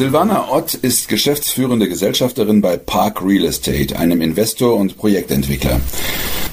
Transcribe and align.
Silvana 0.00 0.50
Ott 0.50 0.72
ist 0.72 1.08
geschäftsführende 1.08 1.86
Gesellschafterin 1.86 2.62
bei 2.62 2.78
Park 2.78 3.22
Real 3.22 3.44
Estate, 3.44 3.98
einem 3.98 4.22
Investor 4.22 4.76
und 4.76 4.96
Projektentwickler. 4.96 5.78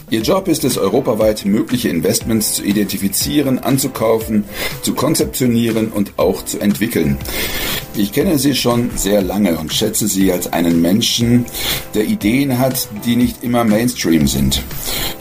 Ihr 0.10 0.20
Job 0.20 0.50
ist 0.50 0.66
es, 0.66 0.78
europaweit 0.78 1.46
mögliche 1.46 1.88
Investments 1.88 2.55
zu 2.55 2.64
identifizieren, 2.66 3.60
anzukaufen, 3.60 4.44
zu 4.82 4.96
konzeptionieren 4.96 5.94
und 5.94 6.20
auch 6.20 6.44
zu 6.44 6.60
entwickeln. 6.60 7.18
Ich 7.96 8.12
kenne 8.12 8.38
sie 8.38 8.54
schon 8.54 8.91
sehr 8.98 9.22
lange 9.22 9.58
und 9.58 9.72
schätze 9.72 10.10
sie 10.10 10.30
als 10.30 10.52
einen 10.52 10.82
Menschen, 10.82 11.46
der 11.94 12.04
Ideen 12.04 12.60
hat, 12.60 12.90
die 13.05 13.16
nicht 13.16 13.46
immer 13.46 13.64
Mainstream 13.64 14.27
sind. 14.27 14.62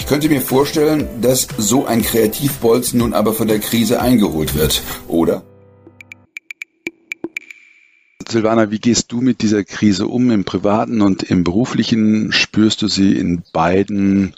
Ich 0.01 0.07
könnte 0.07 0.29
mir 0.29 0.41
vorstellen, 0.41 1.07
dass 1.23 1.47
so 1.59 1.87
ein 1.87 2.03
Kreativbolzen 2.03 2.99
nun 2.99 3.15
aber 3.15 3.35
von 3.35 3.47
der 3.47 3.61
Krise 3.61 4.01
eingeholt 4.01 4.57
wird, 4.57 4.83
oder? 5.07 5.45
Silvana, 8.29 8.71
wie 8.73 8.81
gehst 8.81 9.13
du 9.13 9.21
mit 9.21 9.41
dieser 9.43 9.63
Krise 9.63 10.09
um 10.09 10.31
im 10.33 10.45
privaten 10.45 11.01
und 11.01 11.23
im 11.23 11.45
beruflichen? 11.45 12.33
Spürst 12.33 12.83
du 12.83 12.89
sie 12.89 13.17
in 13.17 13.43
beiden 13.53 14.35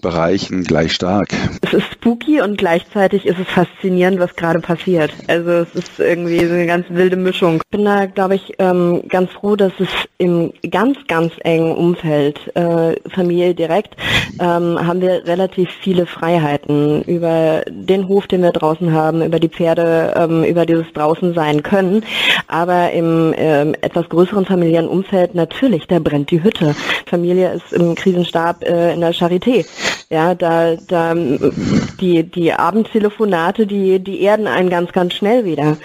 Bereichen 0.00 0.64
gleich 0.64 0.92
stark. 0.92 1.30
Es 1.62 1.72
ist 1.72 1.86
spooky 1.92 2.40
und 2.40 2.56
gleichzeitig 2.56 3.26
ist 3.26 3.38
es 3.38 3.48
faszinierend, 3.48 4.20
was 4.20 4.34
gerade 4.36 4.60
passiert. 4.60 5.12
Also 5.26 5.50
es 5.50 5.74
ist 5.74 5.98
irgendwie 5.98 6.44
so 6.44 6.54
eine 6.54 6.66
ganz 6.66 6.86
wilde 6.88 7.16
Mischung. 7.16 7.56
Ich 7.56 7.70
bin 7.70 7.84
da, 7.84 8.06
glaube 8.06 8.36
ich, 8.36 8.54
ähm, 8.58 9.02
ganz 9.08 9.32
froh, 9.32 9.56
dass 9.56 9.72
es 9.78 9.88
im 10.18 10.52
ganz, 10.70 10.98
ganz 11.08 11.32
engen 11.42 11.74
Umfeld, 11.74 12.38
äh, 12.54 12.94
Familie 13.10 13.54
direkt, 13.54 13.96
ähm, 14.40 14.78
haben 14.86 15.00
wir 15.00 15.26
relativ 15.26 15.68
viele 15.80 16.06
Freiheiten 16.06 17.02
über 17.02 17.62
den 17.68 18.06
Hof, 18.08 18.26
den 18.26 18.42
wir 18.42 18.52
draußen 18.52 18.92
haben, 18.92 19.22
über 19.22 19.40
die 19.40 19.48
Pferde, 19.48 20.14
ähm, 20.16 20.44
über 20.44 20.64
dieses 20.64 20.92
draußen 20.92 21.34
sein 21.34 21.62
können. 21.62 22.04
Aber 22.46 22.92
im 22.92 23.34
ähm, 23.36 23.74
etwas 23.80 24.08
größeren 24.08 24.46
familiären 24.46 24.88
Umfeld 24.88 25.34
natürlich, 25.34 25.86
da 25.86 25.98
brennt 25.98 26.30
die 26.30 26.42
Hütte. 26.42 26.74
Familie 27.06 27.52
ist 27.54 27.72
im 27.72 27.94
Krisenstab 27.94 28.64
äh, 28.64 28.94
in 28.94 29.00
der 29.00 29.12
Charité. 29.12 29.64
Ja, 30.10 30.34
da, 30.34 30.74
da 30.76 31.14
die, 31.14 32.22
die 32.22 32.52
Abendtelefonate, 32.54 33.66
die, 33.66 33.98
die 33.98 34.22
erden 34.22 34.46
einen 34.46 34.70
ganz, 34.70 34.92
ganz 34.92 35.12
schnell 35.12 35.44
wieder. 35.44 35.76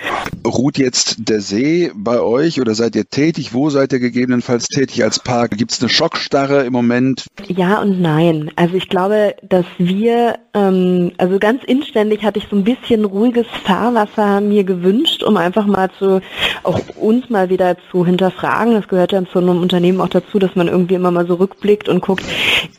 Ruht 0.48 0.78
jetzt 0.78 1.28
der 1.28 1.42
See 1.42 1.92
bei 1.94 2.22
euch 2.22 2.62
oder 2.62 2.74
seid 2.74 2.96
ihr 2.96 3.10
tätig? 3.10 3.54
Wo 3.54 3.70
seid 3.70 3.92
ihr 3.92 4.00
gegebenenfalls 4.00 4.68
tätig 4.68 5.04
als 5.04 5.20
Park? 5.20 5.58
Gibt 5.58 5.74
es 5.74 5.82
eine 5.82 5.90
Schockstarre 5.90 6.64
im 6.64 6.72
Moment? 6.72 7.26
Ja 7.50 7.82
und 7.82 8.00
nein. 8.02 8.50
Also 8.56 8.76
ich 8.76 8.88
glaube, 8.88 9.36
dass 9.42 9.66
wir, 9.78 10.40
ähm, 10.54 11.12
also 11.18 11.38
ganz 11.38 11.62
inständig 11.66 12.24
hatte 12.24 12.40
ich 12.40 12.48
so 12.50 12.56
ein 12.56 12.64
bisschen 12.64 13.04
ruhiges 13.04 13.48
Fahrwasser 13.66 14.40
mir 14.40 14.64
gewünscht, 14.64 15.24
um 15.24 15.36
einfach 15.36 15.66
mal 15.66 15.90
zu, 16.00 16.22
auch 16.64 16.80
uns 16.96 17.30
mal 17.30 17.50
wieder 17.50 17.76
zu 17.92 18.06
hinterfragen. 18.06 18.74
Das 18.74 18.88
gehört 18.88 19.12
ja 19.12 19.26
zu 19.26 19.40
einem 19.40 19.62
Unternehmen 19.62 20.00
auch 20.00 20.10
dazu, 20.10 20.40
dass 20.40 20.56
man 20.56 20.70
irgendwie 20.70 20.96
immer 20.96 21.12
mal 21.12 21.28
so 21.28 21.36
rückblickt 21.36 21.90
und 21.90 22.02
guckt, 22.02 22.24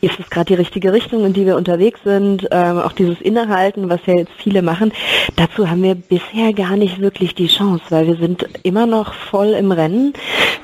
ist 0.01 0.19
es 0.19 0.29
gerade 0.31 0.47
die 0.47 0.55
richtige 0.55 0.91
Richtung, 0.91 1.23
in 1.25 1.34
die 1.35 1.45
wir 1.45 1.55
unterwegs 1.55 1.99
sind? 2.03 2.47
Ähm, 2.51 2.79
auch 2.79 2.93
dieses 2.93 3.21
Innehalten, 3.21 3.89
was 3.89 3.99
ja 4.05 4.15
jetzt 4.15 4.31
viele 4.37 4.61
machen. 4.61 4.91
Dazu 5.35 5.69
haben 5.69 5.83
wir 5.83 5.95
bisher 5.95 6.53
gar 6.53 6.75
nicht 6.77 6.99
wirklich 6.99 7.35
die 7.35 7.47
Chance, 7.47 7.83
weil 7.89 8.07
wir 8.07 8.15
sind 8.15 8.47
immer 8.63 8.85
noch 8.85 9.13
voll 9.13 9.49
im 9.49 9.71
Rennen. 9.71 10.13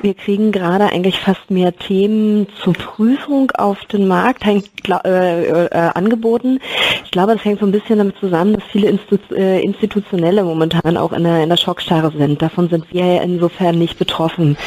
Wir 0.01 0.13
kriegen 0.13 0.51
gerade 0.51 0.85
eigentlich 0.85 1.19
fast 1.19 1.51
mehr 1.51 1.75
Themen 1.75 2.47
zur 2.63 2.73
Prüfung 2.73 3.51
auf 3.51 3.85
den 3.85 4.07
Markt 4.07 4.45
hängt, 4.45 4.69
äh, 4.89 5.65
äh, 5.65 5.69
angeboten. 5.93 6.59
Ich 7.05 7.11
glaube, 7.11 7.33
das 7.33 7.45
hängt 7.45 7.59
so 7.59 7.65
ein 7.65 7.71
bisschen 7.71 7.97
damit 7.97 8.17
zusammen, 8.17 8.53
dass 8.53 8.63
viele 8.71 8.87
Institu 8.87 9.35
äh, 9.35 9.61
Institutionelle 9.61 10.43
momentan 10.43 10.97
auch 10.97 11.11
in 11.11 11.23
der, 11.23 11.43
in 11.43 11.49
der 11.49 11.57
Schockstarre 11.57 12.11
sind. 12.17 12.41
Davon 12.41 12.69
sind 12.69 12.85
wir 12.91 13.05
ja 13.05 13.21
insofern 13.21 13.77
nicht 13.77 13.99
betroffen, 13.99 14.57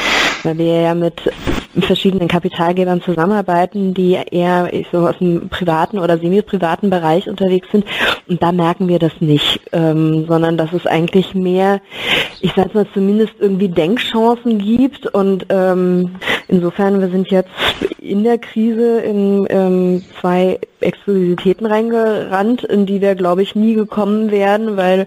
weil 0.43 0.59
wir 0.59 0.81
ja 0.83 0.95
mit 0.95 1.33
verschiedenen 1.81 2.29
Kapitalgebern 2.29 3.03
zusammenarbeiten, 3.03 3.95
die 3.95 4.13
eher 4.31 4.71
so 4.93 5.09
aus 5.09 5.19
dem 5.19 5.49
privaten 5.49 5.94
oder 5.99 6.19
semi-privaten 6.19 6.91
Bereich 6.91 7.29
unterwegs 7.29 7.69
sind. 7.71 7.85
Und 8.29 8.43
da 8.43 8.53
merken 8.53 8.89
wir 8.89 8.99
das 8.99 9.13
nicht, 9.21 9.61
ähm, 9.73 10.27
sondern 10.27 10.57
dass 10.57 10.73
es 10.73 10.87
eigentlich 10.87 11.35
mehr, 11.35 11.81
ich 12.41 12.53
sag 12.55 12.75
mal, 12.75 12.87
zumindest 12.93 13.35
irgendwie 13.39 13.69
Denkchancen 13.69 14.59
gibt. 14.59 15.07
Und 15.07 15.47
ähm, 15.49 16.17
insofern, 16.49 17.01
wir 17.01 17.09
sind 17.09 17.31
jetzt 17.31 17.51
in 17.99 18.23
der 18.23 18.39
Krise 18.39 19.01
in 19.01 19.47
ähm, 19.49 20.03
zwei 20.21 20.59
Exklusivitäten 20.81 21.67
reingerannt, 21.67 22.63
in 22.65 22.87
die 22.87 23.01
wir, 23.01 23.15
glaube 23.15 23.43
ich, 23.43 23.55
nie 23.55 23.75
gekommen 23.75 24.31
wären, 24.31 24.77
weil 24.77 25.07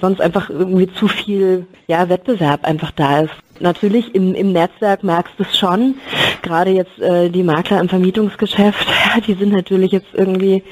sonst 0.00 0.20
einfach 0.20 0.50
irgendwie 0.50 0.92
zu 0.92 1.08
viel 1.08 1.66
ja, 1.86 2.08
Wettbewerb 2.08 2.64
einfach 2.64 2.90
da 2.90 3.20
ist. 3.22 3.32
Natürlich 3.60 4.14
im, 4.14 4.34
im 4.34 4.52
Netzwerk 4.52 5.02
merkst 5.02 5.34
du 5.38 5.44
es 5.44 5.58
schon. 5.58 5.96
Gerade 6.42 6.70
jetzt 6.70 6.98
äh, 6.98 7.28
die 7.30 7.42
Makler 7.42 7.80
im 7.80 7.88
Vermietungsgeschäft, 7.88 8.86
die 9.26 9.34
sind 9.34 9.52
natürlich 9.52 9.92
jetzt 9.92 10.08
irgendwie 10.12 10.62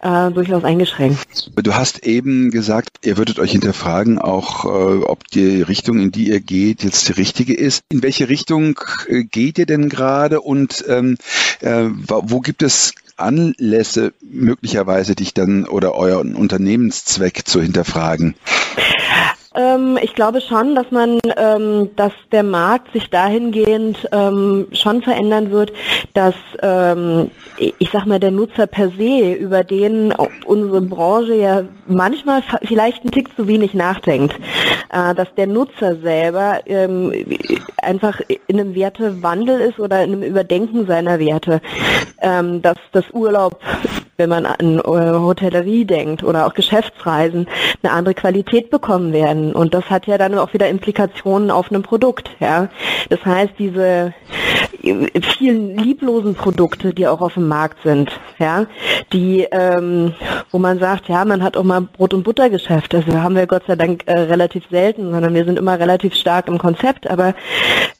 äh, 0.00 0.30
durchaus 0.30 0.64
eingeschränkt. 0.64 1.50
Du 1.56 1.74
hast 1.74 2.04
eben 2.04 2.50
gesagt, 2.50 2.90
ihr 3.04 3.16
würdet 3.16 3.38
euch 3.38 3.52
hinterfragen, 3.52 4.18
auch 4.18 4.64
äh, 4.64 4.68
ob 5.04 5.26
die 5.28 5.62
Richtung, 5.62 6.00
in 6.00 6.12
die 6.12 6.28
ihr 6.28 6.40
geht, 6.40 6.84
jetzt 6.84 7.08
die 7.08 7.12
richtige 7.12 7.54
ist. 7.54 7.84
In 7.88 8.02
welche 8.02 8.28
Richtung 8.28 8.78
äh, 9.06 9.24
geht 9.24 9.58
ihr 9.58 9.66
denn 9.66 9.88
gerade 9.88 10.40
und 10.40 10.84
ähm, 10.88 11.16
äh, 11.60 11.84
wo 11.90 12.40
gibt 12.40 12.62
es 12.62 12.94
Anlässe 13.16 14.12
möglicherweise 14.20 15.14
dich 15.14 15.34
dann 15.34 15.66
oder 15.66 15.94
euren 15.94 16.34
Unternehmenszweck 16.34 17.46
zu 17.46 17.60
hinterfragen? 17.62 18.34
Ähm, 19.54 19.98
ich 20.00 20.14
glaube 20.14 20.40
schon, 20.40 20.74
dass 20.74 20.90
man, 20.90 21.18
ähm, 21.36 21.90
dass 21.96 22.12
der 22.30 22.42
Markt 22.42 22.92
sich 22.92 23.10
dahingehend 23.10 24.08
ähm, 24.12 24.68
schon 24.72 25.02
verändern 25.02 25.50
wird, 25.50 25.72
dass 26.14 26.34
ähm, 26.62 27.30
ich 27.56 27.90
sag 27.90 28.06
mal 28.06 28.18
der 28.18 28.30
Nutzer 28.30 28.66
per 28.66 28.88
se, 28.90 29.32
über 29.34 29.62
den 29.64 30.12
unsere 30.46 30.80
Branche 30.80 31.34
ja 31.34 31.62
manchmal 31.86 32.42
vielleicht 32.62 33.02
einen 33.02 33.10
Tick 33.10 33.34
zu 33.36 33.46
wenig 33.46 33.74
nachdenkt, 33.74 34.34
äh, 34.90 35.14
dass 35.14 35.34
der 35.34 35.46
Nutzer 35.46 35.96
selber 35.96 36.60
ähm, 36.66 37.12
einfach 37.76 38.20
in 38.46 38.60
einem 38.60 38.74
Wertewandel 38.74 39.60
ist 39.60 39.78
oder 39.78 40.02
in 40.02 40.12
einem 40.12 40.22
Überdenken 40.22 40.86
seiner 40.86 41.18
Werte, 41.18 41.60
ähm, 42.20 42.62
dass 42.62 42.78
das 42.92 43.04
Urlaub 43.12 43.60
wenn 44.16 44.28
man 44.28 44.46
an 44.46 44.78
äh, 44.78 44.82
Hotellerie 44.82 45.84
denkt 45.84 46.22
oder 46.22 46.46
auch 46.46 46.54
Geschäftsreisen, 46.54 47.46
eine 47.82 47.92
andere 47.92 48.14
Qualität 48.14 48.70
bekommen 48.70 49.12
werden. 49.12 49.52
Und 49.52 49.74
das 49.74 49.88
hat 49.90 50.06
ja 50.06 50.18
dann 50.18 50.38
auch 50.38 50.52
wieder 50.52 50.68
Implikationen 50.68 51.50
auf 51.50 51.70
einem 51.70 51.82
Produkt. 51.82 52.30
Ja? 52.40 52.68
Das 53.08 53.24
heißt, 53.24 53.54
diese 53.58 54.14
vielen 54.82 55.78
lieblosen 55.78 56.34
Produkte, 56.34 56.92
die 56.92 57.06
auch 57.06 57.20
auf 57.20 57.34
dem 57.34 57.46
Markt 57.46 57.82
sind, 57.84 58.10
ja, 58.38 58.66
die, 59.12 59.46
ähm, 59.52 60.14
wo 60.50 60.58
man 60.58 60.78
sagt, 60.78 61.08
ja, 61.08 61.24
man 61.24 61.42
hat 61.42 61.56
auch 61.56 61.62
mal 61.62 61.82
Brot- 61.82 62.14
und 62.14 62.24
Buttergeschäft. 62.24 62.94
Also 62.94 63.12
haben 63.12 63.36
wir 63.36 63.46
Gott 63.46 63.62
sei 63.66 63.76
Dank 63.76 64.02
äh, 64.06 64.12
relativ 64.12 64.64
selten, 64.70 65.12
sondern 65.12 65.34
wir 65.34 65.44
sind 65.44 65.58
immer 65.58 65.78
relativ 65.78 66.14
stark 66.14 66.48
im 66.48 66.58
Konzept. 66.58 67.08
Aber 67.08 67.34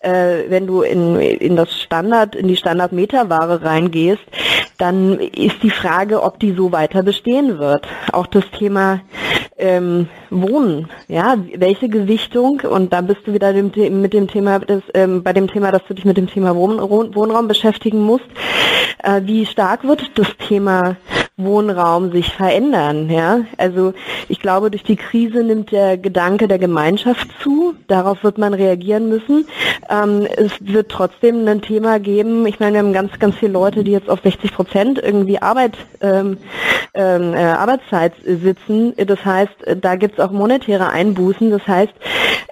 äh, 0.01 0.45
wenn 0.49 0.67
du 0.67 0.83
in, 0.83 1.17
in 1.17 1.57
das 1.57 1.81
Standard, 1.81 2.35
in 2.35 2.49
die 2.49 2.57
Standard-Meterware 2.57 3.63
reingehst, 3.63 4.23
dann 4.83 5.21
ist 5.21 5.63
die 5.63 5.71
Frage, 5.71 6.25
ob 6.25 6.41
die 6.41 6.53
so 6.53 6.73
weiter 6.73 7.05
bestehen 7.05 7.61
wird. 7.61 7.87
Auch 8.13 8.27
das 8.27 8.45
Thema 8.51 9.01
ähm, 9.57 10.09
Wohnen, 10.29 10.89
ja, 11.07 11.37
welche 11.55 11.89
Gewichtung 11.89 12.63
und 12.69 12.93
da 12.93 13.01
bist 13.01 13.21
du 13.25 13.33
wieder 13.33 13.53
mit 13.53 14.13
dem 14.13 14.27
Thema, 14.27 14.59
das, 14.59 14.83
ähm, 14.93 15.23
bei 15.23 15.33
dem 15.33 15.47
Thema, 15.47 15.71
dass 15.71 15.85
du 15.87 15.95
dich 15.95 16.05
mit 16.05 16.17
dem 16.17 16.27
Thema 16.27 16.57
Wohn, 16.57 16.81
Wohnraum 16.81 17.47
beschäftigen 17.47 18.01
musst. 18.01 18.27
Äh, 19.05 19.21
wie 19.25 19.47
stark 19.47 19.85
wird 19.85 20.19
das 20.19 20.37
Thema 20.49 20.97
Wohnraum 21.45 22.13
sich 22.13 22.35
verändern? 22.35 23.11
Ja, 23.11 23.41
also 23.59 23.95
ich 24.29 24.41
glaube, 24.41 24.71
durch 24.71 24.83
die 24.83 24.97
Krise 24.97 25.43
nimmt 25.43 25.73
der 25.73 25.99
Gedanke 25.99 26.49
der 26.49 26.59
Gemeinschaft 26.59 27.29
zu. 27.43 27.75
Darauf 27.89 28.25
wird 28.25 28.39
man 28.39 28.55
reagieren 28.55 29.09
müssen. 29.09 29.47
Ähm, 29.89 30.27
es 30.37 30.53
wird 30.61 30.91
trotzdem 30.91 31.47
ein 31.47 31.63
Thema 31.63 31.99
geben. 31.99 32.47
Ich 32.47 32.61
meine, 32.61 32.75
wir 32.75 32.81
haben 32.81 32.93
ganz, 32.93 33.19
ganz 33.19 33.37
viele 33.37 33.53
Leute, 33.53 33.85
die 33.85 33.93
jetzt 33.93 34.09
auf 34.09 34.21
60 34.23 34.53
Prozent 34.53 34.99
irgendwie 35.03 35.41
Arbeit, 35.41 35.77
ähm, 36.01 36.39
ähm, 36.95 37.35
äh, 37.35 37.39
Arbeitszeit 37.39 38.13
sitzen. 38.25 38.95
Das 38.97 39.25
heißt, 39.25 39.55
da 39.81 39.97
gibt 39.97 40.19
es 40.19 40.25
auch 40.25 40.31
monetäre 40.31 40.91
Einbußen. 40.91 41.51
Das 41.51 41.67
heißt, 41.67 41.93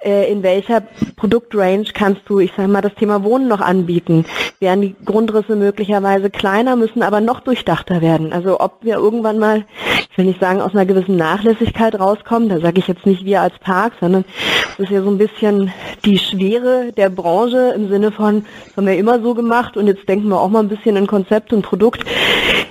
äh, 0.02 0.30
in 0.30 0.42
welcher 0.42 0.82
Produktrange 1.16 1.84
kannst 1.94 2.22
du, 2.26 2.40
ich 2.40 2.52
sag 2.56 2.68
mal, 2.68 2.80
das 2.80 2.94
Thema 2.94 3.22
Wohnen 3.24 3.48
noch 3.48 3.60
anbieten? 3.60 4.24
Werden 4.58 4.82
die 4.82 4.96
Grundrisse 5.04 5.56
möglicherweise 5.56 6.30
kleiner, 6.30 6.76
müssen 6.76 7.02
aber 7.02 7.20
noch 7.20 7.40
durchdachter 7.40 8.00
werden? 8.00 8.32
Also 8.32 8.60
ob 8.60 8.78
wir 8.82 8.94
irgendwann 8.94 9.38
mal, 9.38 9.64
ich 10.10 10.18
will 10.18 10.26
nicht 10.26 10.40
sagen, 10.40 10.60
aus 10.60 10.72
einer 10.72 10.86
gewissen 10.86 11.16
Nachlässigkeit 11.16 11.98
rauskommen, 11.98 12.48
da 12.48 12.60
sage 12.60 12.80
ich 12.80 12.88
jetzt 12.88 13.06
nicht 13.06 13.24
wir 13.24 13.40
als 13.42 13.58
Park, 13.58 13.94
sondern 14.00 14.24
es 14.74 14.84
ist 14.84 14.90
ja 14.90 15.02
so 15.02 15.10
ein 15.10 15.18
bisschen 15.18 15.72
die 16.04 16.18
Schwere 16.18 16.92
der 16.96 17.10
Branche 17.10 17.72
im 17.76 17.88
Sinne 17.88 18.12
von, 18.12 18.44
das 18.66 18.76
haben 18.76 18.86
wir 18.86 18.96
immer 18.96 19.20
so 19.20 19.34
gemacht 19.34 19.76
und 19.76 19.86
jetzt 19.86 20.08
denken 20.08 20.28
wir 20.28 20.40
auch 20.40 20.48
mal 20.48 20.60
ein 20.60 20.68
bisschen 20.68 20.96
in 20.96 21.06
Konzept 21.06 21.52
und 21.52 21.62
Produkt. 21.62 22.04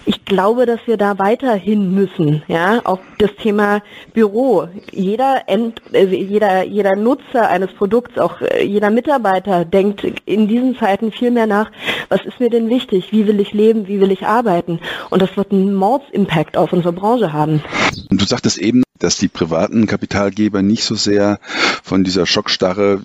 Ich 0.06 0.19
glaube, 0.30 0.66
dass 0.66 0.80
wir 0.86 0.96
da 0.96 1.20
weiterhin 1.20 1.94
müssen, 1.94 2.44
ja, 2.48 2.80
auf 2.86 3.00
das 3.18 3.32
Thema 3.36 3.82
Büro. 4.14 4.70
Jeder, 4.92 5.44
End, 5.48 5.82
also 5.94 6.16
jeder, 6.16 6.64
jeder 6.64 6.96
Nutzer 6.96 7.50
eines 7.50 7.74
Produkts, 7.74 8.18
auch 8.18 8.40
äh, 8.40 8.64
jeder 8.64 8.90
Mitarbeiter 8.92 9.66
denkt 9.66 10.06
in 10.26 10.48
diesen 10.48 10.78
Zeiten 10.78 11.12
viel 11.12 11.32
mehr 11.32 11.48
nach, 11.48 11.72
was 12.08 12.24
ist 12.24 12.40
mir 12.40 12.50
denn 12.50 12.70
wichtig? 12.70 13.12
Wie 13.12 13.28
will 13.28 13.42
ich 13.42 13.52
leben? 13.52 13.88
Wie 13.88 14.00
will 14.00 14.12
ich 14.12 14.26
arbeiten? 14.26 14.80
Und 15.10 15.22
das 15.22 15.36
wird 15.36 15.52
einen 15.52 15.74
Mordsimpact 15.74 16.56
auf 16.56 16.72
unsere 16.72 16.94
Branche 16.94 17.34
haben. 17.34 17.62
Du 18.10 18.26
sagtest 18.26 18.58
eben, 18.60 18.84
dass 19.00 19.18
die 19.18 19.28
privaten 19.28 19.88
Kapitalgeber 19.88 20.62
nicht 20.62 20.84
so 20.84 20.96
sehr 20.96 21.40
von 21.84 22.04
dieser 22.04 22.26
Schockstarre 22.26 23.02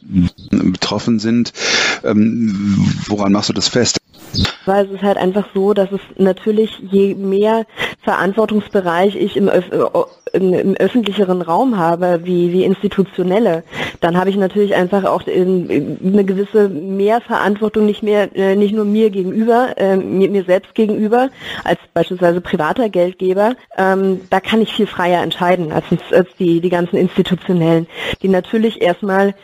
betroffen 0.51 1.19
sind. 1.19 1.53
Ähm, 2.05 2.87
woran 3.07 3.33
machst 3.33 3.49
du 3.49 3.53
das 3.53 3.69
fest? 3.69 3.99
Weil 4.67 4.87
es 4.87 4.93
ist 4.93 5.03
halt 5.03 5.19
einfach 5.19 5.47
so, 5.55 5.75
dass 5.75 5.91
es 5.93 6.01
natürlich 6.17 6.79
je 6.91 7.15
mehr 7.15 7.67
Verantwortungsbereich 8.03 9.17
ich 9.17 9.37
im, 9.37 9.49
Öf 9.49 9.65
im, 10.33 10.53
im 10.53 10.75
öffentlicheren 10.75 11.43
Raum 11.43 11.79
habe, 11.79 12.21
wie, 12.25 12.53
wie 12.53 12.65
institutionelle, 12.65 13.63
dann 14.01 14.17
habe 14.17 14.31
ich 14.31 14.37
natürlich 14.37 14.75
einfach 14.75 15.05
auch 15.05 15.27
in, 15.27 15.99
eine 16.05 16.25
gewisse 16.25 16.69
Mehrverantwortung 16.69 17.87
nicht 17.87 18.03
mehr, 18.03 18.35
äh, 18.37 18.57
nicht 18.57 18.75
nur 18.75 18.85
mir 18.85 19.11
gegenüber, 19.11 19.75
äh, 19.77 19.97
mir, 19.97 20.31
mir 20.31 20.45
selbst 20.45 20.75
gegenüber, 20.75 21.31
als 21.63 21.79
beispielsweise 21.95 22.41
privater 22.41 22.89
Geldgeber. 22.89 23.55
Ähm, 23.77 24.21
da 24.31 24.41
kann 24.41 24.61
ich 24.61 24.75
viel 24.75 24.87
freier 24.87 25.23
entscheiden 25.23 25.73
als, 25.73 25.85
als 26.13 26.29
die, 26.39 26.61
die 26.61 26.71
ganzen 26.71 26.97
institutionellen, 26.97 27.87
die 28.23 28.29
natürlich 28.29 28.83
erstmal 28.83 29.35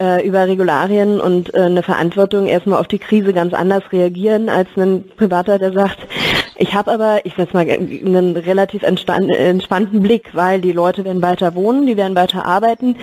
äh, 0.00 0.26
über 0.26 0.46
Regularien 0.46 1.20
und 1.20 1.52
äh, 1.54 1.62
eine 1.62 1.82
Verantwortung 1.82 2.46
erstmal 2.46 2.80
auf 2.80 2.88
die 2.88 2.98
Krise 2.98 3.32
ganz 3.32 3.52
anders 3.54 3.82
reagieren 3.92 4.48
als 4.48 4.68
ein 4.76 5.04
Privater, 5.16 5.58
der 5.58 5.72
sagt, 5.72 5.98
ich 6.58 6.74
habe 6.74 6.90
aber, 6.90 7.24
ich 7.24 7.34
sag 7.36 7.54
mal, 7.54 7.68
einen 7.68 8.36
relativ 8.36 8.82
entspannten 8.82 10.02
Blick, 10.02 10.30
weil 10.32 10.60
die 10.60 10.72
Leute 10.72 11.04
werden 11.04 11.22
weiter 11.22 11.54
wohnen, 11.54 11.86
die 11.86 11.96
werden 11.96 12.16
weiter 12.16 12.44
arbeiten. 12.44 12.96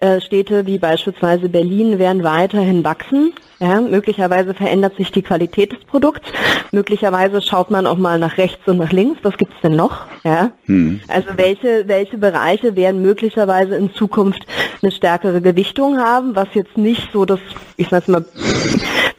Äh, 0.00 0.20
Städte 0.20 0.66
wie 0.66 0.78
beispielsweise 0.78 1.48
Berlin 1.48 1.98
werden 1.98 2.22
weiterhin 2.22 2.84
wachsen. 2.84 3.32
Ja, 3.58 3.78
möglicherweise 3.80 4.54
verändert 4.54 4.96
sich 4.96 5.12
die 5.12 5.20
Qualität 5.20 5.72
des 5.72 5.80
Produkts. 5.80 6.26
Möglicherweise 6.70 7.42
schaut 7.42 7.70
man 7.70 7.86
auch 7.86 7.98
mal 7.98 8.18
nach 8.18 8.38
rechts 8.38 8.66
und 8.66 8.78
nach 8.78 8.90
links. 8.90 9.18
Was 9.22 9.36
gibt's 9.36 9.60
denn 9.62 9.76
noch? 9.76 10.06
Ja, 10.24 10.52
hm. 10.64 11.00
also 11.08 11.28
welche 11.36 11.86
welche 11.86 12.16
Bereiche 12.16 12.74
werden 12.74 13.02
möglicherweise 13.02 13.76
in 13.76 13.92
Zukunft 13.92 14.46
eine 14.80 14.92
stärkere 14.92 15.42
Gewichtung 15.42 15.98
haben, 15.98 16.34
was 16.34 16.48
jetzt 16.54 16.78
nicht 16.78 17.12
so 17.12 17.26
das, 17.26 17.40
ich 17.76 17.88
sag's 17.88 18.08
mal, 18.08 18.24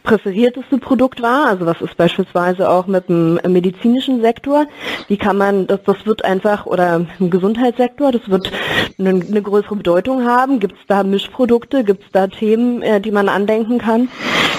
präferierteste 0.03 0.77
Produkt 0.77 1.21
war. 1.21 1.47
Also 1.47 1.65
was 1.65 1.81
ist 1.81 1.97
beispielsweise 1.97 2.69
auch 2.69 2.87
mit 2.87 3.09
dem 3.09 3.39
medizinischen 3.47 4.21
Sektor? 4.21 4.65
Wie 5.07 5.17
kann 5.17 5.37
man, 5.37 5.67
das, 5.67 5.79
das 5.85 6.05
wird 6.05 6.23
einfach, 6.25 6.65
oder 6.65 7.05
im 7.19 7.29
Gesundheitssektor, 7.29 8.11
das 8.11 8.27
wird 8.29 8.51
eine, 8.97 9.09
eine 9.09 9.41
größere 9.41 9.75
Bedeutung 9.75 10.25
haben. 10.25 10.59
Gibt 10.59 10.73
es 10.73 10.87
da 10.87 11.03
Mischprodukte? 11.03 11.83
Gibt 11.83 12.03
es 12.03 12.11
da 12.11 12.27
Themen, 12.27 12.81
äh, 12.81 13.01
die 13.01 13.11
man 13.11 13.29
andenken 13.29 13.77
kann? 13.77 14.09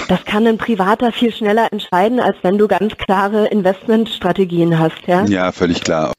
Das 0.07 0.25
kann 0.25 0.45
ein 0.47 0.57
Privater 0.57 1.11
viel 1.11 1.31
schneller 1.31 1.71
entscheiden, 1.71 2.19
als 2.19 2.37
wenn 2.41 2.57
du 2.57 2.67
ganz 2.67 2.95
klare 2.97 3.47
Investmentstrategien 3.47 4.77
hast. 4.77 5.07
Ja, 5.07 5.25
ja 5.25 5.51
völlig 5.51 5.83
klar. 5.83 6.13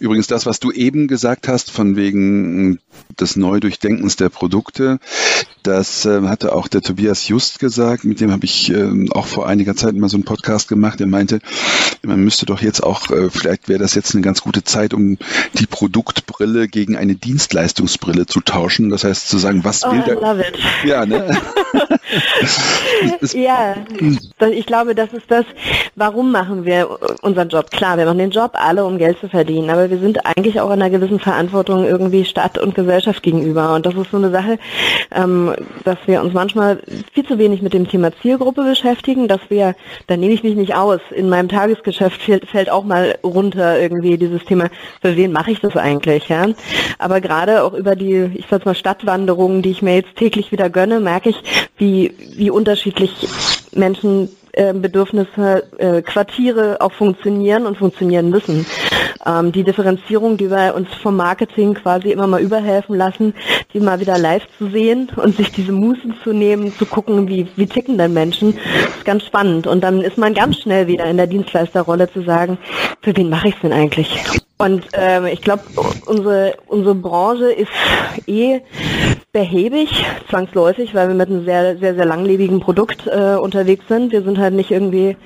Übrigens 0.00 0.26
das, 0.26 0.46
was 0.46 0.60
du 0.60 0.70
eben 0.70 1.08
gesagt 1.08 1.48
hast, 1.48 1.70
von 1.70 1.96
wegen 1.96 2.78
des 3.18 3.36
Neudurchdenkens 3.36 4.16
der 4.16 4.28
Produkte, 4.28 4.98
das 5.62 6.06
äh, 6.06 6.22
hatte 6.22 6.54
auch 6.54 6.68
der 6.68 6.82
Tobias 6.82 7.28
Just 7.28 7.58
gesagt, 7.58 8.04
mit 8.04 8.20
dem 8.20 8.30
habe 8.30 8.44
ich 8.44 8.72
äh, 8.72 9.06
auch 9.10 9.26
vor 9.26 9.46
einiger 9.46 9.74
Zeit 9.74 9.94
mal 9.94 10.08
so 10.08 10.16
einen 10.16 10.24
Podcast 10.24 10.68
gemacht, 10.68 11.00
der 11.00 11.06
meinte, 11.06 11.40
man 12.02 12.20
müsste 12.20 12.46
doch 12.46 12.62
jetzt 12.62 12.82
auch, 12.82 13.10
äh, 13.10 13.28
vielleicht 13.28 13.68
wäre 13.68 13.78
das 13.80 13.94
jetzt 13.94 14.14
eine 14.14 14.22
ganz 14.22 14.40
gute 14.40 14.64
Zeit, 14.64 14.94
um 14.94 15.18
die 15.54 15.66
Produktbrille 15.66 16.68
gegen 16.68 16.96
eine 16.96 17.16
Dienstleistungsbrille 17.16 18.26
zu 18.26 18.40
tauschen. 18.40 18.88
Das 18.88 19.04
heißt 19.04 19.28
zu 19.28 19.38
sagen, 19.38 19.64
was 19.64 19.84
oh, 19.84 19.90
will 19.90 20.02
der... 20.02 20.44
Ja, 20.84 21.04
ne? 21.04 21.36
ja, 23.34 23.76
ich 24.50 24.66
glaube, 24.66 24.94
das 24.94 25.12
ist 25.12 25.26
das, 25.28 25.44
warum 25.96 26.32
machen 26.32 26.64
wir 26.64 26.98
unseren 27.22 27.48
Job? 27.48 27.70
Klar, 27.70 27.98
wir 27.98 28.06
machen 28.06 28.18
den 28.18 28.30
Job 28.30 28.52
alle, 28.54 28.84
um 28.84 28.98
Geld 28.98 29.18
zu 29.20 29.28
verdienen, 29.28 29.70
aber 29.70 29.87
wir 29.90 29.98
sind 29.98 30.24
eigentlich 30.26 30.60
auch 30.60 30.68
in 30.68 30.82
einer 30.82 30.90
gewissen 30.90 31.20
Verantwortung 31.20 31.84
irgendwie 31.84 32.24
Stadt 32.24 32.58
und 32.58 32.74
Gesellschaft 32.74 33.22
gegenüber. 33.22 33.74
Und 33.74 33.86
das 33.86 33.94
ist 33.94 34.10
so 34.10 34.16
eine 34.16 34.30
Sache, 34.30 34.58
ähm, 35.14 35.54
dass 35.84 35.98
wir 36.06 36.20
uns 36.22 36.34
manchmal 36.34 36.80
viel 37.12 37.26
zu 37.26 37.38
wenig 37.38 37.62
mit 37.62 37.74
dem 37.74 37.88
Thema 37.88 38.10
Zielgruppe 38.20 38.64
beschäftigen, 38.64 39.28
dass 39.28 39.40
wir, 39.48 39.74
da 40.06 40.16
nehme 40.16 40.34
ich 40.34 40.42
mich 40.42 40.54
nicht 40.54 40.74
aus, 40.74 41.00
in 41.10 41.28
meinem 41.28 41.48
Tagesgeschäft 41.48 42.22
fällt, 42.22 42.46
fällt 42.48 42.70
auch 42.70 42.84
mal 42.84 43.18
runter 43.24 43.80
irgendwie 43.80 44.18
dieses 44.18 44.44
Thema, 44.44 44.68
für 45.00 45.16
wen 45.16 45.32
mache 45.32 45.52
ich 45.52 45.60
das 45.60 45.76
eigentlich, 45.76 46.28
ja? 46.28 46.46
Aber 46.98 47.20
gerade 47.20 47.62
auch 47.62 47.74
über 47.74 47.96
die, 47.96 48.30
ich 48.34 48.46
sag 48.50 48.66
mal, 48.66 48.74
Stadtwanderungen, 48.74 49.62
die 49.62 49.70
ich 49.70 49.82
mir 49.82 49.96
jetzt 49.96 50.16
täglich 50.16 50.52
wieder 50.52 50.70
gönne, 50.70 51.00
merke 51.00 51.30
ich, 51.30 51.42
wie, 51.76 52.12
wie 52.36 52.50
unterschiedlich 52.50 53.28
Menschen 53.72 54.28
äh, 54.58 54.72
Bedürfnisse, 54.74 55.62
äh, 55.78 56.02
Quartiere 56.02 56.80
auch 56.80 56.92
funktionieren 56.92 57.64
und 57.64 57.78
funktionieren 57.78 58.28
müssen. 58.28 58.66
Ähm, 59.24 59.52
die 59.52 59.62
Differenzierung, 59.62 60.36
die 60.36 60.50
wir 60.50 60.74
uns 60.74 60.88
vom 61.00 61.16
Marketing 61.16 61.74
quasi 61.74 62.10
immer 62.10 62.26
mal 62.26 62.40
überhelfen 62.40 62.96
lassen, 62.96 63.34
die 63.72 63.78
mal 63.78 64.00
wieder 64.00 64.18
live 64.18 64.42
zu 64.58 64.68
sehen 64.68 65.10
und 65.14 65.36
sich 65.36 65.52
diese 65.52 65.70
Mußen 65.70 66.14
zu 66.24 66.32
nehmen, 66.32 66.72
zu 66.76 66.86
gucken, 66.86 67.28
wie, 67.28 67.46
wie 67.54 67.66
ticken 67.66 67.98
denn 67.98 68.12
Menschen, 68.12 68.54
ist 68.54 69.04
ganz 69.04 69.24
spannend. 69.24 69.68
Und 69.68 69.82
dann 69.82 70.00
ist 70.00 70.18
man 70.18 70.34
ganz 70.34 70.58
schnell 70.58 70.88
wieder 70.88 71.04
in 71.04 71.18
der 71.18 71.28
Dienstleisterrolle 71.28 72.10
zu 72.12 72.22
sagen, 72.22 72.58
für 73.00 73.16
wen 73.16 73.30
mache 73.30 73.48
ich 73.48 73.54
es 73.54 73.60
denn 73.60 73.72
eigentlich? 73.72 74.08
Und 74.58 74.88
ähm, 74.92 75.26
ich 75.26 75.40
glaube, 75.40 75.62
unsere, 76.06 76.54
unsere 76.66 76.96
Branche 76.96 77.52
ist 77.52 77.70
eh 78.26 78.60
behäbig, 79.32 80.04
zwangsläufig, 80.28 80.94
weil 80.96 81.06
wir 81.06 81.14
mit 81.14 81.28
einem 81.28 81.44
sehr, 81.44 81.78
sehr, 81.78 81.94
sehr 81.94 82.04
langlebigen 82.04 82.58
Produkt 82.58 83.06
äh, 83.06 83.36
unterwegs 83.36 83.84
sind. 83.88 84.10
Wir 84.10 84.22
sind 84.22 84.36
halt 84.38 84.54
nicht 84.54 84.72
irgendwie 84.72 85.16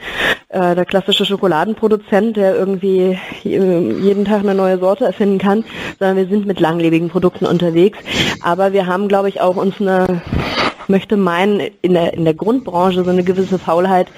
äh, 0.48 0.74
der 0.74 0.84
klassische 0.84 1.24
Schokoladenproduzent, 1.24 2.36
der 2.36 2.54
irgendwie 2.56 3.18
jeden 3.42 4.26
Tag 4.26 4.40
eine 4.40 4.54
neue 4.54 4.78
Sorte 4.78 5.06
erfinden 5.06 5.38
kann, 5.38 5.64
sondern 5.98 6.18
wir 6.18 6.26
sind 6.26 6.46
mit 6.46 6.60
langlebigen 6.60 7.08
Produkten 7.08 7.46
unterwegs. 7.46 7.98
Aber 8.42 8.74
wir 8.74 8.86
haben, 8.86 9.08
glaube 9.08 9.30
ich, 9.30 9.40
auch 9.40 9.56
uns 9.56 9.80
eine 9.80 10.20
möchte 10.88 11.16
meinen, 11.16 11.60
in 11.82 11.94
der, 11.94 12.14
in 12.14 12.24
der 12.24 12.34
Grundbranche 12.34 13.04
so 13.04 13.10
eine 13.10 13.24
gewisse 13.24 13.58
Faulheit 13.58 14.08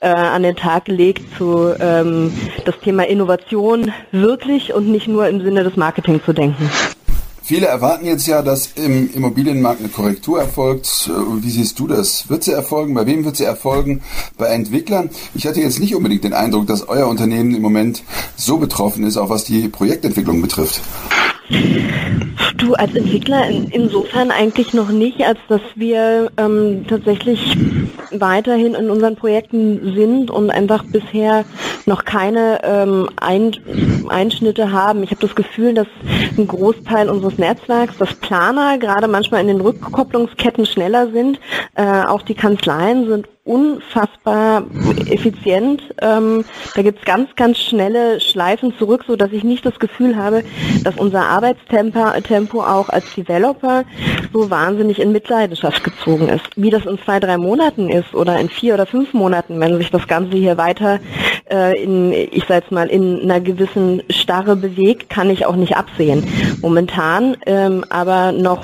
äh, 0.00 0.08
an 0.08 0.42
den 0.42 0.56
Tag 0.56 0.86
gelegt 0.86 1.22
zu 1.36 1.74
ähm, 1.80 2.32
das 2.64 2.78
Thema 2.80 3.06
Innovation 3.06 3.92
wirklich 4.12 4.74
und 4.74 4.88
nicht 4.88 5.08
nur 5.08 5.28
im 5.28 5.40
Sinne 5.40 5.64
des 5.64 5.76
Marketing 5.76 6.22
zu 6.24 6.32
denken. 6.32 6.70
Viele 7.46 7.66
erwarten 7.66 8.06
jetzt 8.06 8.26
ja, 8.26 8.40
dass 8.40 8.72
im 8.74 9.12
Immobilienmarkt 9.12 9.80
eine 9.80 9.90
Korrektur 9.90 10.40
erfolgt. 10.40 11.10
Wie 11.42 11.50
siehst 11.50 11.78
du 11.78 11.86
das? 11.86 12.30
Wird 12.30 12.42
sie 12.42 12.52
erfolgen? 12.52 12.94
Bei 12.94 13.04
wem 13.04 13.22
wird 13.26 13.36
sie 13.36 13.44
erfolgen? 13.44 14.00
Bei 14.38 14.46
Entwicklern? 14.46 15.10
Ich 15.34 15.46
hatte 15.46 15.60
jetzt 15.60 15.78
nicht 15.78 15.94
unbedingt 15.94 16.24
den 16.24 16.32
Eindruck, 16.32 16.66
dass 16.66 16.88
euer 16.88 17.06
Unternehmen 17.06 17.54
im 17.54 17.60
Moment 17.60 18.02
so 18.34 18.56
betroffen 18.56 19.04
ist, 19.04 19.18
auch 19.18 19.28
was 19.28 19.44
die 19.44 19.68
Projektentwicklung 19.68 20.40
betrifft. 20.40 20.80
Du 22.56 22.72
als 22.72 22.94
Entwickler 22.94 23.46
in, 23.50 23.68
insofern 23.68 24.30
eigentlich 24.30 24.72
noch 24.72 24.88
nicht, 24.88 25.20
als 25.20 25.38
dass 25.50 25.60
wir 25.74 26.30
ähm, 26.38 26.86
tatsächlich 26.88 27.58
weiterhin 28.10 28.72
in 28.72 28.88
unseren 28.88 29.16
Projekten 29.16 29.92
sind 29.94 30.30
und 30.30 30.48
einfach 30.48 30.82
bisher 30.84 31.44
noch 31.86 32.04
keine 32.04 32.60
ähm, 32.62 33.08
Ein 33.16 33.52
Einschnitte 34.08 34.72
haben. 34.72 35.02
Ich 35.02 35.10
habe 35.10 35.20
das 35.20 35.34
Gefühl, 35.34 35.74
dass 35.74 35.86
ein 36.36 36.46
Großteil 36.46 37.08
unseres 37.08 37.38
Netzwerks, 37.38 37.96
das 37.98 38.14
Planer 38.14 38.78
gerade 38.78 39.08
manchmal 39.08 39.40
in 39.40 39.48
den 39.48 39.60
Rückkopplungsketten 39.60 40.66
schneller 40.66 41.10
sind. 41.10 41.38
Äh, 41.74 42.04
auch 42.04 42.22
die 42.22 42.34
Kanzleien 42.34 43.08
sind 43.08 43.28
unfassbar 43.44 44.64
effizient. 45.06 45.82
Ähm, 46.00 46.44
da 46.74 46.82
gibt's 46.82 47.04
ganz, 47.04 47.28
ganz 47.36 47.58
schnelle 47.58 48.18
Schleifen 48.20 48.74
zurück, 48.78 49.04
so 49.06 49.16
dass 49.16 49.32
ich 49.32 49.44
nicht 49.44 49.66
das 49.66 49.78
Gefühl 49.78 50.16
habe, 50.16 50.44
dass 50.82 50.96
unser 50.96 51.26
Arbeitstempo 51.26 52.10
Tempo 52.22 52.62
auch 52.62 52.88
als 52.88 53.04
Developer 53.14 53.84
so 54.32 54.50
wahnsinnig 54.50 54.98
in 54.98 55.12
Mitleidenschaft 55.12 55.84
gezogen 55.84 56.28
ist. 56.28 56.44
Wie 56.56 56.70
das 56.70 56.86
in 56.86 56.98
zwei, 56.98 57.20
drei 57.20 57.36
Monaten 57.36 57.90
ist 57.90 58.14
oder 58.14 58.40
in 58.40 58.48
vier 58.48 58.74
oder 58.74 58.86
fünf 58.86 59.12
Monaten, 59.12 59.60
wenn 59.60 59.76
sich 59.76 59.90
das 59.90 60.08
Ganze 60.08 60.38
hier 60.38 60.56
weiter 60.56 61.00
äh, 61.50 61.82
in, 61.82 62.12
ich 62.12 62.44
sag 62.48 62.62
jetzt 62.62 62.72
mal, 62.72 62.88
in 62.88 63.22
einer 63.22 63.40
gewissen 63.40 64.02
Starre 64.10 64.56
bewegt, 64.56 65.10
kann 65.10 65.30
ich 65.30 65.46
auch 65.46 65.56
nicht 65.56 65.76
absehen. 65.76 66.26
Momentan 66.62 67.36
ähm, 67.46 67.84
aber 67.90 68.32
noch 68.32 68.62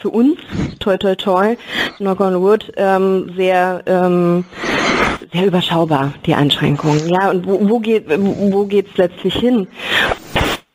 für 0.00 0.10
uns, 0.10 0.38
toi 0.78 0.96
toi 0.96 1.14
toi, 1.14 1.56
knock 1.96 2.20
on 2.20 2.40
wood, 2.40 2.72
ähm, 2.76 3.32
sehr 3.36 3.82
ähm, 3.86 4.44
sehr 5.32 5.46
überschaubar, 5.46 6.14
die 6.26 6.34
Einschränkungen. 6.34 7.08
Ja, 7.08 7.30
und 7.30 7.46
wo, 7.46 7.68
wo 7.68 7.78
geht 7.80 8.06
wo 8.08 8.64
geht's 8.64 8.96
letztlich 8.96 9.34
hin? 9.34 9.66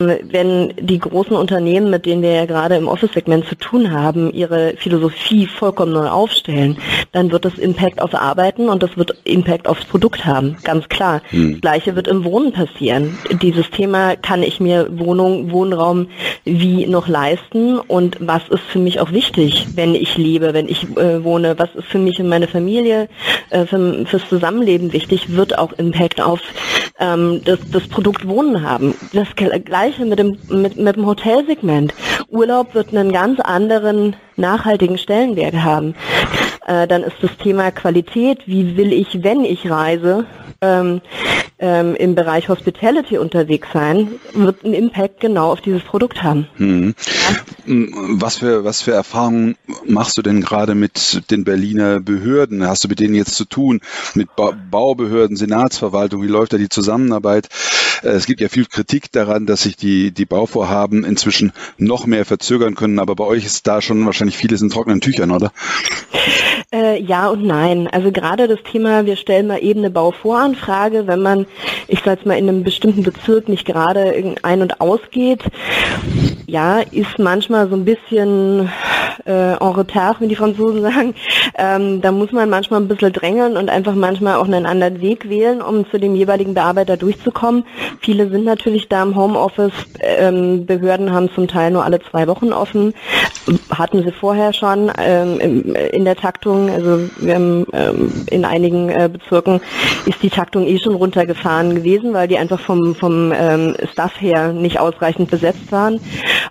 Wenn 0.07 0.73
die 0.79 0.99
großen 0.99 1.35
Unternehmen, 1.35 1.89
mit 1.89 2.05
denen 2.05 2.21
wir 2.21 2.31
ja 2.31 2.45
gerade 2.45 2.75
im 2.75 2.87
Office-Segment 2.87 3.45
zu 3.45 3.55
tun 3.55 3.91
haben, 3.91 4.33
ihre 4.33 4.75
Philosophie 4.77 5.47
vollkommen 5.47 5.93
neu 5.93 6.07
aufstellen, 6.07 6.77
dann 7.11 7.31
wird 7.31 7.45
das 7.45 7.57
Impact 7.57 8.01
auf 8.01 8.13
Arbeiten 8.13 8.69
und 8.69 8.83
das 8.83 8.97
wird 8.97 9.15
Impact 9.23 9.67
aufs 9.67 9.85
Produkt 9.85 10.25
haben, 10.25 10.57
ganz 10.63 10.89
klar. 10.89 11.21
Hm. 11.29 11.53
Das 11.53 11.61
Gleiche 11.61 11.95
wird 11.95 12.07
im 12.07 12.23
Wohnen 12.23 12.51
passieren. 12.51 13.17
Dieses 13.41 13.69
Thema, 13.69 14.15
kann 14.15 14.43
ich 14.43 14.59
mir 14.59 14.87
Wohnung, 14.97 15.51
Wohnraum 15.51 16.07
wie 16.45 16.85
noch 16.87 17.07
leisten 17.07 17.77
und 17.79 18.17
was 18.19 18.47
ist 18.49 18.63
für 18.63 18.79
mich 18.79 18.99
auch 18.99 19.11
wichtig, 19.11 19.67
wenn 19.75 19.95
ich 19.95 20.17
lebe, 20.17 20.53
wenn 20.53 20.67
ich 20.67 20.83
äh, 20.97 21.23
wohne, 21.23 21.57
was 21.57 21.73
ist 21.75 21.87
für 21.87 21.99
mich 21.99 22.19
und 22.19 22.29
meine 22.29 22.47
Familie, 22.47 23.09
äh, 23.49 23.65
für, 23.65 24.05
fürs 24.05 24.27
Zusammenleben 24.29 24.93
wichtig, 24.93 25.35
wird 25.35 25.57
auch 25.57 25.73
Impact 25.73 26.21
auf 26.21 26.39
ähm, 26.99 27.41
das, 27.45 27.59
das 27.71 27.87
Produkt 27.87 28.27
Wohnen 28.27 28.67
haben. 28.67 28.95
Das 29.13 29.27
Gleiche 29.35 29.92
mit 29.99 30.19
dem, 30.19 30.37
mit, 30.49 30.77
mit 30.77 30.95
dem 30.95 31.05
Hotelsegment. 31.05 31.93
Urlaub 32.29 32.73
wird 32.73 32.89
einen 32.89 33.11
ganz 33.11 33.39
anderen 33.39 34.15
nachhaltigen 34.35 34.97
Stellenwert 34.97 35.55
haben. 35.55 35.95
Äh, 36.65 36.87
dann 36.87 37.03
ist 37.03 37.17
das 37.21 37.35
Thema 37.37 37.71
Qualität, 37.71 38.39
wie 38.47 38.77
will 38.77 38.93
ich, 38.93 39.23
wenn 39.23 39.43
ich 39.43 39.69
reise, 39.69 40.25
ähm, 40.61 41.01
ähm, 41.63 41.95
im 41.95 42.13
Bereich 42.13 42.49
Hospitality 42.49 43.17
unterwegs 43.17 43.69
sein, 43.71 44.19
wird 44.33 44.65
einen 44.65 44.73
Impact 44.73 45.21
genau 45.21 45.53
auf 45.53 45.61
dieses 45.61 45.81
Produkt 45.81 46.21
haben. 46.21 46.45
Hm. 46.57 46.93
Ja. 47.65 47.85
Was 48.19 48.39
für 48.39 48.65
was 48.65 48.81
für 48.81 48.91
Erfahrungen 48.91 49.55
machst 49.85 50.17
du 50.17 50.21
denn 50.21 50.41
gerade 50.41 50.75
mit 50.75 51.31
den 51.31 51.45
Berliner 51.45 52.01
Behörden? 52.01 52.67
Hast 52.67 52.83
du 52.83 52.89
mit 52.89 52.99
denen 52.99 53.15
jetzt 53.15 53.35
zu 53.35 53.45
tun? 53.45 53.79
Mit 54.13 54.35
ba 54.35 54.51
Baubehörden, 54.69 55.37
Senatsverwaltung? 55.37 56.21
Wie 56.21 56.27
läuft 56.27 56.51
da 56.51 56.57
die 56.57 56.67
Zusammenarbeit? 56.67 57.47
Äh, 58.03 58.09
es 58.09 58.25
gibt 58.25 58.41
ja 58.41 58.49
viel 58.49 58.65
Kritik 58.65 59.13
daran, 59.13 59.45
dass 59.45 59.63
sich 59.63 59.77
die 59.77 60.11
die 60.11 60.25
Bauvorhaben 60.25 61.05
inzwischen 61.05 61.53
noch 61.77 62.05
mehr 62.05 62.25
verzögern 62.25 62.75
können. 62.75 62.99
Aber 62.99 63.15
bei 63.15 63.23
euch 63.23 63.45
ist 63.45 63.67
da 63.67 63.81
schon 63.81 64.05
wahrscheinlich 64.05 64.35
vieles 64.35 64.61
in 64.61 64.69
trockenen 64.69 64.99
Tüchern, 64.99 65.31
oder? 65.31 65.53
Äh, 66.73 67.01
ja 67.01 67.27
und 67.29 67.45
nein. 67.45 67.87
Also 67.87 68.11
gerade 68.11 68.47
das 68.47 68.59
Thema, 68.69 69.05
wir 69.05 69.15
stellen 69.15 69.47
mal 69.47 69.63
eben 69.63 69.81
eine 69.81 69.91
Bauvoranfrage, 69.91 71.05
wenn 71.05 71.21
man, 71.21 71.45
ich 71.87 72.01
sag's 72.03 72.25
mal, 72.25 72.37
in 72.37 72.49
einem 72.49 72.63
bestimmten 72.63 73.03
Bezirk 73.03 73.49
nicht 73.49 73.65
gerade 73.65 74.35
ein- 74.43 74.61
und 74.61 74.81
ausgeht, 74.81 75.43
ja, 76.47 76.79
ist 76.79 77.19
manchmal 77.19 77.69
so 77.69 77.75
ein 77.75 77.85
bisschen 77.85 78.69
äh, 79.25 79.53
en 79.53 79.71
retard, 79.75 80.21
wie 80.21 80.27
die 80.27 80.35
Franzosen 80.35 80.81
sagen. 80.81 81.15
Ähm, 81.57 82.01
da 82.01 82.11
muss 82.11 82.31
man 82.31 82.49
manchmal 82.49 82.81
ein 82.81 82.87
bisschen 82.87 83.13
drängeln 83.13 83.57
und 83.57 83.69
einfach 83.69 83.95
manchmal 83.95 84.35
auch 84.35 84.45
einen 84.45 84.65
anderen 84.65 85.01
Weg 85.01 85.29
wählen, 85.29 85.61
um 85.61 85.89
zu 85.89 85.99
dem 85.99 86.15
jeweiligen 86.15 86.53
Bearbeiter 86.53 86.97
durchzukommen. 86.97 87.65
Viele 88.01 88.29
sind 88.29 88.45
natürlich 88.45 88.89
da 88.89 89.03
im 89.03 89.15
Homeoffice. 89.15 89.73
Ähm, 89.99 90.65
Behörden 90.65 91.11
haben 91.11 91.29
zum 91.33 91.47
Teil 91.47 91.71
nur 91.71 91.83
alle 91.83 91.99
zwei 92.01 92.27
Wochen 92.27 92.51
offen. 92.51 92.93
Hatten 93.69 94.03
sie 94.03 94.11
vorher 94.11 94.53
schon 94.53 94.91
ähm, 94.97 95.73
in 95.91 96.05
der 96.05 96.15
Taktung. 96.15 96.69
Also 96.69 97.09
haben, 97.43 97.65
ähm, 97.73 98.11
in 98.29 98.45
einigen 98.45 98.89
äh, 98.89 99.09
Bezirken 99.11 99.61
ist 100.05 100.21
die 100.21 100.29
Taktung 100.29 100.65
eh 100.65 100.79
schon 100.79 100.95
runtergefahren 100.95 101.75
gewesen, 101.75 102.13
weil 102.13 102.27
die 102.27 102.37
einfach 102.37 102.59
vom, 102.59 102.95
vom 102.95 103.33
ähm, 103.35 103.75
Staff 103.91 104.19
her 104.19 104.53
nicht 104.53 104.79
ausreichend 104.79 105.29
besetzt 105.29 105.71
waren. 105.71 105.99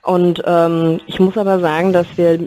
Und 0.03 0.43
ähm, 0.47 1.01
ich 1.07 1.21
muss 1.21 1.37
aber 1.37 1.61
sagen, 1.61 1.93
dass 1.93 2.07
wir 2.17 2.39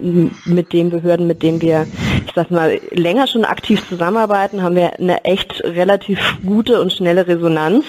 mit 0.46 0.74
den 0.74 0.90
Behörden, 0.90 1.28
mit 1.28 1.42
denen 1.42 1.62
wir, 1.62 1.88
ich 2.26 2.34
sag 2.34 2.45
mal, 2.52 2.80
länger 2.92 3.28
schon 3.28 3.46
aktiv 3.46 3.88
zusammenarbeiten, 3.88 4.62
haben 4.62 4.76
wir 4.76 5.00
eine 5.00 5.24
echt 5.24 5.64
relativ 5.64 6.20
gute 6.46 6.82
und 6.82 6.94
schnelle 6.94 7.28
Resonanz. 7.28 7.86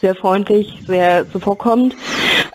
Sehr 0.00 0.14
freundlich, 0.14 0.78
sehr 0.86 1.30
zuvorkommend. 1.30 1.94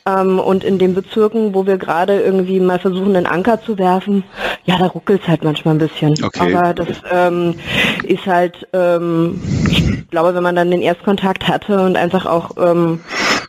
Ähm, 0.08 0.40
und 0.40 0.64
in 0.64 0.78
den 0.78 0.94
Bezirken, 0.94 1.54
wo 1.54 1.66
wir 1.66 1.78
gerade 1.78 2.20
irgendwie 2.22 2.60
mal 2.60 2.80
versuchen, 2.80 3.16
einen 3.16 3.26
Anker 3.26 3.62
zu 3.62 3.78
werfen, 3.78 4.24
ja, 4.66 4.78
da 4.78 4.88
ruckelt 4.88 5.22
es 5.24 5.28
halt 5.28 5.44
manchmal 5.44 5.76
ein 5.76 5.80
bisschen. 5.80 6.16
Okay. 6.24 6.56
Aber 6.56 6.74
das 6.74 6.88
ähm, 7.12 7.56
ist 8.04 8.26
halt, 8.26 8.68
ähm, 8.74 9.42
ich 9.70 10.10
glaube, 10.10 10.36
wenn 10.36 10.44
man 10.44 10.56
dann 10.56 10.72
den 10.72 10.82
Erstkontakt 10.82 11.48
hatte 11.48 11.82
und 11.82 11.98
einfach 11.98 12.26
auch 12.26 12.52
ähm, 12.58 13.02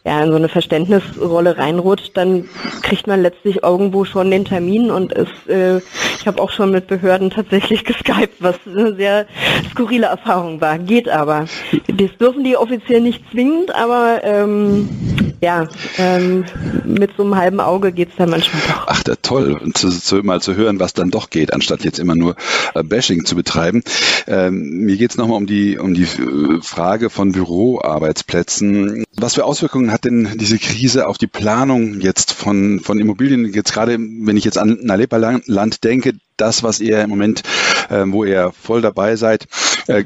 ja, 0.07 0.23
in 0.23 0.31
so 0.31 0.37
eine 0.37 0.49
Verständnisrolle 0.49 1.59
reinrutscht, 1.59 2.17
dann 2.17 2.49
kriegt 2.83 3.09
man 3.09 3.23
letztlich 3.23 3.65
irgendwo 3.65 4.05
schon 4.05 4.31
den 4.31 4.45
Termin 4.45 4.93
und 4.93 5.13
ist, 5.13 5.49
äh, 5.49 5.79
ich 5.79 6.29
habe 6.29 6.41
auch 6.41 6.53
schon 6.53 6.71
mit 6.71 6.87
Behörden 6.87 7.31
tatsächlich 7.31 7.85
geskypt, 7.85 8.37
was 8.39 8.55
eine 8.67 8.95
sehr 8.95 9.27
skurrile 9.73 10.07
Erfahrung 10.07 10.61
war. 10.61 10.79
Geht 10.79 11.09
aber. 11.09 11.47
Das 11.89 12.17
dürfen 12.21 12.45
die 12.45 12.57
offiziell 12.57 13.01
nicht 13.01 13.21
zwingend, 13.33 13.75
aber 13.75 14.21
ähm, 14.23 15.26
ja, 15.41 15.69
ähm, 15.99 16.45
mit 16.85 17.11
so 17.17 17.25
einem 17.25 17.37
halben 17.37 17.61
Auge 17.61 17.93
geht's 17.93 18.15
dann 18.17 18.31
manchmal 18.31 18.63
doch. 18.69 18.87
Ach, 18.87 19.03
da 19.03 19.15
toll, 19.17 19.61
zu, 19.75 19.91
zu, 19.91 20.17
mal 20.17 20.41
zu 20.41 20.55
hören, 20.55 20.81
was 20.81 20.95
dann 20.95 21.11
doch 21.11 21.31
geht, 21.31 21.53
anstatt 21.53 21.85
jetzt 21.85 21.99
immer 21.99 22.15
nur 22.15 22.37
äh, 22.75 22.83
Bashing 22.83 23.25
zu 23.25 23.37
betreiben. 23.37 23.83
Ähm, 24.27 24.85
mir 24.85 24.97
geht's 24.97 25.17
nochmal 25.17 25.37
um 25.37 25.47
die, 25.47 25.79
um 25.79 25.95
die 25.95 26.05
äh, 26.05 26.63
Frage 26.63 27.11
von 27.11 27.33
Büroarbeitsplätzen. 27.33 29.05
Was 29.17 29.35
für 29.35 29.45
Auswirkungen 29.45 29.93
hat 29.93 30.05
denn 30.05 30.37
diese 30.37 30.59
Krise 30.59 31.07
auf 31.07 31.19
die 31.19 31.27
Planung 31.27 32.01
jetzt 32.01 32.33
von, 32.33 32.81
von 32.81 32.99
Immobilien? 32.99 33.53
Jetzt 33.53 33.73
gerade, 33.73 33.99
wenn 33.99 34.37
ich 34.37 34.45
jetzt 34.45 34.59
an 34.59 34.79
Nalepa-Land 34.83 35.85
denke, 35.85 36.15
das, 36.37 36.63
was 36.63 36.81
ihr 36.81 37.01
im 37.01 37.11
Moment, 37.11 37.43
äh, 37.89 38.05
wo 38.07 38.25
ihr 38.25 38.53
voll 38.53 38.83
dabei 38.83 39.17
seid, 39.17 39.47
äh, 39.87 40.05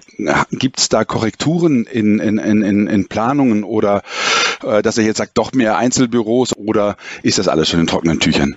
gibt 0.53 0.79
es 0.79 0.89
da 0.89 1.05
Korrekturen 1.05 1.85
in, 1.85 2.19
in, 2.21 2.39
in, 2.39 2.87
in 2.87 3.09
Planungen 3.09 3.65
oder 3.65 4.03
dass 4.61 4.99
ihr 4.99 5.05
jetzt 5.05 5.19
sagt, 5.19 5.37
doch 5.39 5.53
mehr 5.53 5.77
Einzelbüros 5.77 6.57
oder 6.57 6.97
ist 7.23 7.39
das 7.39 7.49
alles 7.49 7.69
schon 7.69 7.81
in 7.81 7.87
trockenen 7.87 8.21
Tüchern? 8.21 8.57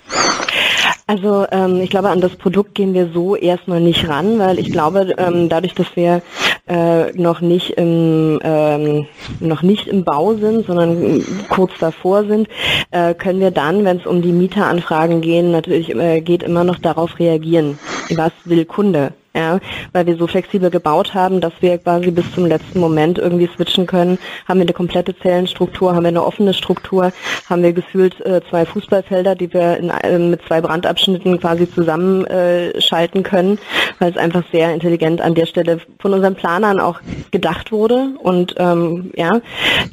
Also 1.05 1.45
ähm, 1.51 1.81
ich 1.81 1.89
glaube, 1.89 2.09
an 2.09 2.21
das 2.21 2.35
Produkt 2.35 2.75
gehen 2.75 2.93
wir 2.93 3.09
so 3.13 3.35
erstmal 3.35 3.81
nicht 3.81 4.07
ran, 4.07 4.39
weil 4.39 4.57
ich 4.57 4.71
glaube, 4.71 5.13
ähm, 5.17 5.49
dadurch, 5.49 5.75
dass 5.75 5.87
wir 5.95 6.21
äh, 6.67 7.11
noch 7.11 7.41
nicht 7.41 7.71
im 7.71 8.39
ähm, 8.41 9.05
noch 9.41 9.63
nicht 9.63 9.87
im 9.87 10.05
Bau 10.05 10.35
sind, 10.35 10.65
sondern 10.65 11.23
kurz 11.49 11.71
davor 11.79 12.25
sind, 12.25 12.47
äh, 12.91 13.13
können 13.13 13.41
wir 13.41 13.51
dann, 13.51 13.83
wenn 13.83 13.97
es 13.97 14.05
um 14.05 14.21
die 14.21 14.31
Mieteranfragen 14.31 15.19
gehen, 15.19 15.51
natürlich 15.51 15.93
äh, 15.93 16.21
geht 16.21 16.41
immer 16.41 16.63
noch 16.63 16.79
darauf 16.79 17.19
reagieren. 17.19 17.79
Was 18.15 18.31
will 18.45 18.63
Kunde? 18.63 19.13
Ja, 19.35 19.59
weil 19.93 20.05
wir 20.05 20.15
so 20.15 20.27
flexibel 20.27 20.69
gebaut 20.69 21.15
haben, 21.15 21.41
dass 21.41 21.53
wir 21.59 21.79
quasi 21.79 22.11
bis 22.11 22.31
zum 22.33 22.45
letzten 22.45 22.79
Moment 22.79 23.17
irgendwie 23.17 23.49
switchen 23.55 23.87
können. 23.87 24.19
Haben 24.47 24.59
wir 24.59 24.65
eine 24.65 24.73
komplette 24.73 25.17
Zellenstruktur, 25.17 25.95
haben 25.95 26.03
wir 26.03 26.09
eine 26.09 26.23
offene 26.23 26.53
Struktur, 26.53 27.11
haben 27.49 27.63
wir 27.63 27.73
gefühlt 27.73 28.19
äh, 28.21 28.41
zwei 28.49 28.65
Fußballfelder, 28.65 29.35
die 29.35 29.51
wir 29.51 29.77
in, 29.77 29.89
äh, 29.89 30.19
mit 30.19 30.41
zwei 30.47 30.61
Brandabschnitten 30.61 31.39
quasi 31.39 31.71
zusammenschalten 31.71 33.21
äh, 33.21 33.23
können, 33.23 33.57
weil 33.97 34.11
es 34.11 34.17
einfach 34.17 34.43
sehr 34.51 34.71
intelligent 34.71 35.19
an 35.19 35.33
der 35.33 35.47
Stelle 35.47 35.79
von 35.99 36.13
unseren 36.13 36.35
Planern 36.35 36.79
auch 36.79 36.99
gedacht 37.31 37.71
wurde. 37.71 38.09
Und 38.19 38.53
ähm, 38.57 39.11
ja, 39.15 39.41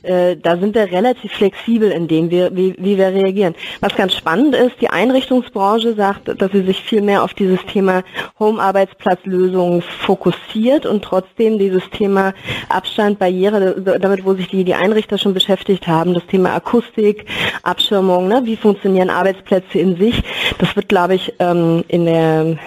äh, 0.02 0.36
da 0.36 0.58
sind 0.58 0.74
wir 0.74 0.92
relativ 0.92 1.32
flexibel 1.32 1.90
in 1.90 2.08
dem, 2.08 2.30
wir, 2.30 2.54
wie, 2.54 2.74
wie 2.78 2.98
wir 2.98 3.08
reagieren. 3.08 3.54
Was 3.80 3.96
ganz 3.96 4.14
spannend 4.14 4.54
ist, 4.54 4.82
die 4.82 4.90
Einrichtungsbranche 4.90 5.94
sagt, 5.94 6.28
dass 6.40 6.52
sie 6.52 6.62
sich 6.62 6.82
viel 6.82 7.00
mehr 7.00 7.22
auf 7.22 7.32
dieses 7.32 7.64
Thema 7.64 8.02
Home-Arbeitsplatz 8.38 9.20
Lösungen 9.30 9.82
fokussiert 9.82 10.86
und 10.86 11.02
trotzdem 11.02 11.58
dieses 11.58 11.88
Thema 11.90 12.34
Abstand, 12.68 13.18
Barriere, 13.18 13.80
damit 14.00 14.24
wo 14.24 14.34
sich 14.34 14.48
die, 14.48 14.64
die 14.64 14.74
Einrichter 14.74 15.18
schon 15.18 15.34
beschäftigt 15.34 15.86
haben, 15.86 16.14
das 16.14 16.26
Thema 16.26 16.54
Akustik, 16.54 17.24
Abschirmung, 17.62 18.28
ne, 18.28 18.42
wie 18.44 18.56
funktionieren 18.56 19.10
Arbeitsplätze 19.10 19.78
in 19.78 19.96
sich, 19.96 20.22
das 20.58 20.74
wird, 20.76 20.88
glaube 20.88 21.14
ich, 21.14 21.34
ähm, 21.38 21.84
in 21.88 22.04
der 22.04 22.58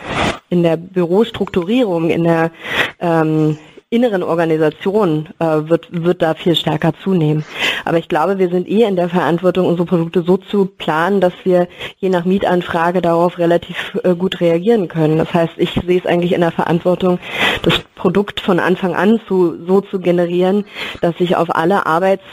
in 0.49 0.61
der 0.61 0.77
Bürostrukturierung, 0.77 2.11
in 2.11 2.25
der 2.25 2.51
ähm, 2.99 3.57
inneren 3.93 4.23
Organisation 4.23 5.29
äh, 5.39 5.45
wird, 5.45 5.87
wird 5.91 6.21
da 6.21 6.33
viel 6.33 6.55
stärker 6.55 6.93
zunehmen. 7.03 7.45
Aber 7.85 7.97
ich 7.97 8.07
glaube, 8.07 8.39
wir 8.39 8.49
sind 8.49 8.67
eh 8.67 8.83
in 8.83 8.95
der 8.95 9.09
Verantwortung, 9.09 9.67
unsere 9.67 9.85
Produkte 9.85 10.23
so 10.23 10.37
zu 10.37 10.65
planen, 10.65 11.21
dass 11.21 11.33
wir 11.43 11.67
je 11.97 12.09
nach 12.09 12.25
Mietanfrage 12.25 13.01
darauf 13.01 13.37
relativ 13.37 13.99
äh, 14.03 14.15
gut 14.15 14.41
reagieren 14.41 14.87
können. 14.87 15.17
Das 15.17 15.33
heißt, 15.33 15.53
ich 15.57 15.71
sehe 15.85 15.99
es 15.99 16.05
eigentlich 16.05 16.33
in 16.33 16.41
der 16.41 16.51
Verantwortung, 16.51 17.19
das 17.63 17.79
Produkt 17.95 18.39
von 18.39 18.59
Anfang 18.59 18.95
an 18.95 19.19
zu, 19.27 19.65
so 19.65 19.81
zu 19.81 19.99
generieren, 19.99 20.65
dass 21.01 21.15
ich 21.19 21.35
auf 21.35 21.55
alle 21.55 21.85
Arbeits- 21.85 22.23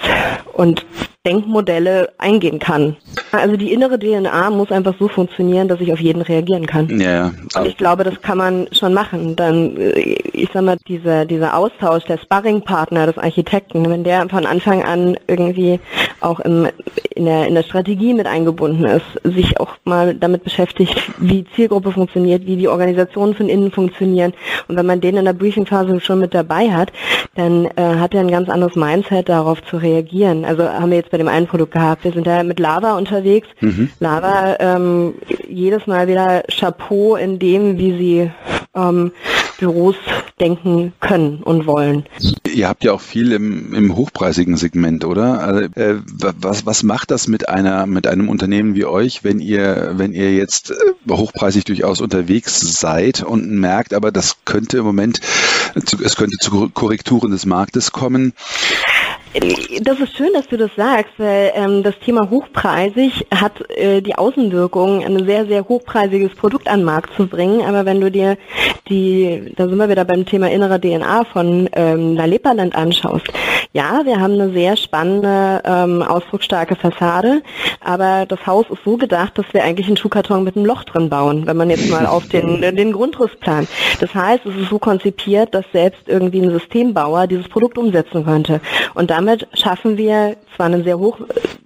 und 0.52 0.84
Denkmodelle 1.26 2.14
eingehen 2.16 2.58
kann. 2.58 2.96
Also 3.30 3.56
die 3.58 3.74
innere 3.74 3.98
DNA 3.98 4.48
muss 4.48 4.72
einfach 4.72 4.94
so 4.98 5.06
funktionieren, 5.06 5.68
dass 5.68 5.78
ich 5.80 5.92
auf 5.92 6.00
jeden 6.00 6.22
reagieren 6.22 6.66
kann. 6.66 6.98
Ja, 6.98 7.32
Und 7.54 7.66
ich 7.66 7.76
glaube, 7.76 8.04
das 8.04 8.22
kann 8.22 8.38
man 8.38 8.68
schon 8.72 8.94
machen. 8.94 9.36
Dann, 9.36 9.76
äh, 9.76 10.00
ich 10.32 10.48
sag 10.54 10.62
mal, 10.64 10.78
dieser, 10.88 11.26
dieser 11.26 11.56
Austausch, 11.56 12.04
der 12.04 12.16
Sparringpartner 12.16 13.04
des 13.04 13.18
Architekten, 13.18 13.88
wenn 13.90 14.02
der 14.02 14.26
von 14.30 14.46
Anfang 14.46 14.82
an 14.82 15.18
irgendwie 15.40 15.80
auch 16.20 16.40
im, 16.40 16.68
in, 17.14 17.24
der, 17.24 17.46
in 17.46 17.54
der 17.54 17.62
Strategie 17.62 18.14
mit 18.14 18.26
eingebunden 18.26 18.84
ist, 18.84 19.04
sich 19.24 19.58
auch 19.60 19.76
mal 19.84 20.14
damit 20.14 20.44
beschäftigt, 20.44 20.94
wie 21.18 21.44
Zielgruppe 21.54 21.92
funktioniert, 21.92 22.46
wie 22.46 22.56
die 22.56 22.68
Organisationen 22.68 23.34
von 23.34 23.48
innen 23.48 23.70
funktionieren. 23.70 24.32
Und 24.68 24.76
wenn 24.76 24.86
man 24.86 25.00
den 25.00 25.16
in 25.16 25.24
der 25.24 25.32
Briefingphase 25.32 26.00
schon 26.00 26.20
mit 26.20 26.34
dabei 26.34 26.70
hat, 26.70 26.92
dann 27.34 27.66
äh, 27.76 27.82
hat 27.82 28.14
er 28.14 28.20
ein 28.20 28.30
ganz 28.30 28.48
anderes 28.48 28.76
Mindset 28.76 29.28
darauf 29.28 29.62
zu 29.64 29.76
reagieren. 29.76 30.44
Also 30.44 30.68
haben 30.68 30.90
wir 30.90 30.98
jetzt 30.98 31.10
bei 31.10 31.18
dem 31.18 31.28
einen 31.28 31.46
Produkt 31.46 31.72
gehabt. 31.72 32.04
Wir 32.04 32.12
sind 32.12 32.26
da 32.26 32.42
mit 32.42 32.58
Lava 32.58 32.96
unterwegs. 32.96 33.48
Mhm. 33.60 33.90
Lava 34.00 34.56
ähm, 34.58 35.14
jedes 35.48 35.86
Mal 35.86 36.08
wieder 36.08 36.42
Chapeau 36.48 37.16
in 37.16 37.38
dem, 37.38 37.78
wie 37.78 37.96
sie 37.98 38.30
ähm, 38.74 39.12
Büros 39.60 39.94
denken 40.40 40.94
können 41.00 41.42
und 41.42 41.66
wollen. 41.66 42.04
Ihr 42.50 42.68
habt 42.68 42.82
ja 42.82 42.92
auch 42.92 43.00
viel 43.00 43.32
im, 43.32 43.74
im 43.74 43.94
hochpreisigen 43.94 44.56
Segment, 44.56 45.04
oder? 45.04 45.40
Also, 45.40 45.60
äh, 45.60 46.00
was, 46.06 46.66
was 46.66 46.82
macht 46.82 47.10
das 47.10 47.28
mit 47.28 47.48
einer 47.48 47.86
mit 47.86 48.06
einem 48.06 48.28
Unternehmen 48.28 48.74
wie 48.74 48.86
euch, 48.86 49.22
wenn 49.22 49.38
ihr 49.38 49.92
wenn 49.96 50.12
ihr 50.12 50.34
jetzt 50.34 50.70
äh, 50.70 50.74
hochpreisig 51.10 51.64
durchaus 51.64 52.00
unterwegs 52.00 52.80
seid 52.80 53.22
und 53.22 53.50
merkt, 53.50 53.94
aber 53.94 54.10
das 54.10 54.38
könnte 54.44 54.78
im 54.78 54.84
Moment 54.84 55.20
es 55.74 56.16
könnte 56.16 56.36
zu 56.40 56.70
Korrekturen 56.70 57.30
des 57.30 57.46
Marktes 57.46 57.92
kommen. 57.92 58.32
Das 59.32 60.00
ist 60.00 60.16
schön, 60.16 60.32
dass 60.34 60.48
du 60.48 60.56
das 60.56 60.72
sagst, 60.76 61.12
weil 61.18 61.52
ähm, 61.54 61.84
das 61.84 61.96
Thema 62.00 62.28
hochpreisig 62.30 63.26
hat 63.32 63.52
äh, 63.70 64.00
die 64.00 64.16
Außenwirkung, 64.16 65.04
ein 65.04 65.24
sehr, 65.24 65.46
sehr 65.46 65.68
hochpreisiges 65.68 66.34
Produkt 66.34 66.66
an 66.66 66.80
den 66.80 66.86
Markt 66.86 67.14
zu 67.14 67.28
bringen. 67.28 67.64
Aber 67.64 67.84
wenn 67.84 68.00
du 68.00 68.10
dir 68.10 68.36
die, 68.88 69.52
da 69.56 69.68
sind 69.68 69.78
wir 69.78 69.88
wieder 69.88 70.04
beim 70.04 70.26
Thema 70.26 70.50
innere 70.50 70.80
DNA 70.80 71.24
von 71.32 71.70
ähm, 71.74 72.16
La 72.16 72.24
Leperland 72.24 72.74
anschaust. 72.74 73.28
Ja, 73.72 74.00
wir 74.04 74.20
haben 74.20 74.32
eine 74.32 74.52
sehr 74.52 74.76
spannende, 74.76 75.62
ähm, 75.64 76.02
ausdrucksstarke 76.02 76.74
Fassade, 76.74 77.42
aber 77.80 78.26
das 78.26 78.44
Haus 78.44 78.66
ist 78.68 78.82
so 78.84 78.96
gedacht, 78.96 79.38
dass 79.38 79.46
wir 79.52 79.62
eigentlich 79.62 79.86
einen 79.86 79.96
Schuhkarton 79.96 80.42
mit 80.42 80.56
einem 80.56 80.66
Loch 80.66 80.82
drin 80.82 81.08
bauen, 81.08 81.46
wenn 81.46 81.56
man 81.56 81.70
jetzt 81.70 81.88
mal 81.88 82.04
auf 82.04 82.28
den, 82.28 82.60
den 82.76 82.92
Grundriss 82.92 83.30
plant. 83.38 83.68
Das 84.00 84.12
heißt, 84.12 84.44
es 84.44 84.56
ist 84.56 84.70
so 84.70 84.80
konzipiert, 84.80 85.54
dass 85.54 85.64
selbst 85.72 86.02
irgendwie 86.08 86.40
ein 86.40 86.50
Systembauer 86.50 87.28
dieses 87.28 87.48
Produkt 87.48 87.78
umsetzen 87.78 88.24
könnte. 88.24 88.60
Und 88.94 89.10
damit 89.20 89.46
schaffen 89.52 89.98
wir 89.98 90.36
zwar 90.56 90.70
ein 90.70 90.82
sehr 90.82 90.98
hoch, 90.98 91.18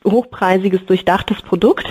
hochpreisiges, 0.04 0.84
durchdachtes 0.86 1.40
Produkt, 1.42 1.86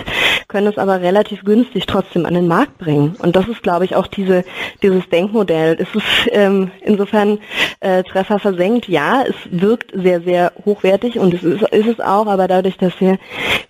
können 0.46 0.66
es 0.66 0.76
aber 0.76 1.00
relativ 1.00 1.42
günstig 1.42 1.86
trotzdem 1.86 2.26
an 2.26 2.34
den 2.34 2.46
Markt 2.46 2.76
bringen. 2.76 3.16
Und 3.22 3.34
das 3.34 3.48
ist, 3.48 3.62
glaube 3.62 3.86
ich, 3.86 3.96
auch 3.96 4.06
diese, 4.06 4.44
dieses 4.82 5.08
Denkmodell. 5.08 5.78
Es 5.80 5.88
ist 5.94 6.04
ähm, 6.32 6.70
insofern 6.82 7.38
äh, 7.80 8.02
Treffer 8.02 8.38
versenkt. 8.38 8.88
Ja, 8.88 9.24
es 9.26 9.34
wirkt 9.50 9.90
sehr, 9.94 10.20
sehr 10.20 10.52
hochwertig 10.66 11.18
und 11.18 11.32
es 11.32 11.42
ist, 11.42 11.62
ist 11.62 11.86
es 11.86 12.00
auch, 12.00 12.26
aber 12.26 12.46
dadurch, 12.46 12.76
dass 12.76 12.92
wir 13.00 13.16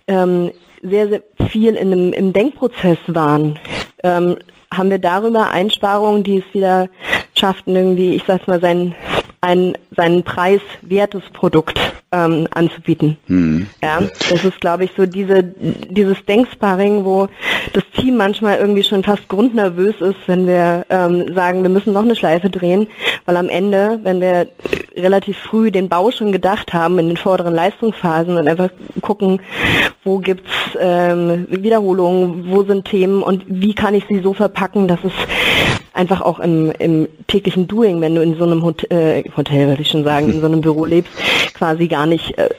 ähm, 0.07 0.51
sehr, 0.83 1.07
sehr 1.07 1.23
viel 1.49 1.75
in 1.75 1.91
dem, 1.91 2.11
im 2.11 2.33
Denkprozess 2.33 2.97
waren, 3.07 3.57
ähm, 4.03 4.35
haben 4.69 4.89
wir 4.89 4.99
darüber 4.99 5.49
Einsparungen, 5.49 6.23
die 6.25 6.39
es 6.39 6.53
wieder 6.53 6.89
schafften, 7.35 7.73
irgendwie, 7.73 8.15
ich 8.15 8.23
sag's 8.27 8.47
mal, 8.47 8.59
sein, 8.59 8.95
ein, 9.45 9.73
seinen 9.95 10.23
Preis 10.23 10.61
wertes 10.81 11.21
Produkt 11.31 11.79
ähm, 12.11 12.47
anzubieten. 12.51 13.17
Mhm. 13.27 13.67
Ja, 13.81 13.99
das 14.29 14.43
ist, 14.43 14.59
glaube 14.59 14.85
ich, 14.85 14.91
so 14.97 15.05
diese, 15.05 15.43
dieses 15.43 16.17
Denksparring, 16.25 17.05
wo 17.05 17.27
das 17.73 17.83
Team 17.95 18.17
manchmal 18.17 18.57
irgendwie 18.57 18.83
schon 18.83 19.03
fast 19.03 19.27
grundnervös 19.27 20.01
ist, 20.01 20.17
wenn 20.25 20.47
wir 20.47 20.85
ähm, 20.89 21.33
sagen, 21.35 21.61
wir 21.61 21.69
müssen 21.69 21.93
noch 21.93 22.01
eine 22.01 22.15
Schleife 22.15 22.49
drehen, 22.49 22.87
weil 23.25 23.37
am 23.37 23.49
Ende, 23.49 23.99
wenn 24.01 24.19
wir 24.19 24.47
relativ 24.97 25.37
früh 25.37 25.69
den 25.69 25.89
Bau 25.89 26.09
schon 26.09 26.31
gedacht 26.31 26.73
haben 26.73 26.97
in 26.97 27.07
den 27.07 27.17
vorderen 27.17 27.53
Leistungsphasen 27.53 28.37
und 28.37 28.47
einfach 28.47 28.69
gucken, 29.01 29.41
wo 30.03 30.17
gibt's 30.17 30.51
ähm, 30.79 31.45
Wiederholungen, 31.49 32.49
wo 32.49 32.63
sind 32.63 32.85
Themen 32.85 33.21
und 33.21 33.43
wie 33.47 33.75
kann 33.75 33.93
ich 33.93 34.05
sie 34.09 34.21
so 34.21 34.33
verpacken, 34.33 34.87
dass 34.87 34.99
es 35.03 35.13
einfach 35.95 36.21
auch 36.21 36.39
im, 36.39 36.71
im 36.77 37.07
täglichen 37.27 37.67
Doing, 37.67 38.01
wenn 38.01 38.15
du 38.15 38.21
in 38.21 38.37
so 38.37 38.43
einem 38.43 38.63
Hotel, 38.63 38.91
äh, 38.91 39.23
Hotel 39.35 39.67
würde 39.67 39.81
ich 39.81 39.89
schon 39.89 40.03
sagen, 40.03 40.29
in 40.29 40.41
so 40.41 40.45
einem 40.45 40.61
Büro 40.61 40.85
lebst, 40.85 41.11
quasi 41.53 41.87
gar 41.87 42.05
nicht 42.05 42.37
äh, 42.37 42.49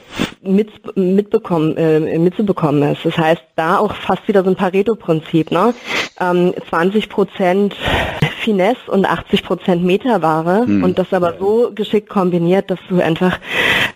mit, 0.41 0.69
mitbekommen, 0.97 1.77
äh, 1.77 2.17
mitzubekommen 2.17 2.91
ist. 2.91 3.05
Das 3.05 3.17
heißt, 3.17 3.41
da 3.55 3.77
auch 3.77 3.93
fast 3.93 4.27
wieder 4.27 4.43
so 4.43 4.49
ein 4.49 4.55
Pareto-Prinzip, 4.55 5.51
ne? 5.51 5.73
Ähm, 6.19 6.53
20 6.69 7.09
Prozent 7.09 7.75
Finesse 8.39 8.89
und 8.89 9.05
80 9.05 9.43
Prozent 9.43 9.83
Meterware 9.83 10.65
hm. 10.65 10.83
und 10.83 10.97
das 10.97 11.13
aber 11.13 11.35
so 11.39 11.71
geschickt 11.75 12.09
kombiniert, 12.09 12.71
dass 12.71 12.79
du 12.89 13.01
einfach 13.01 13.39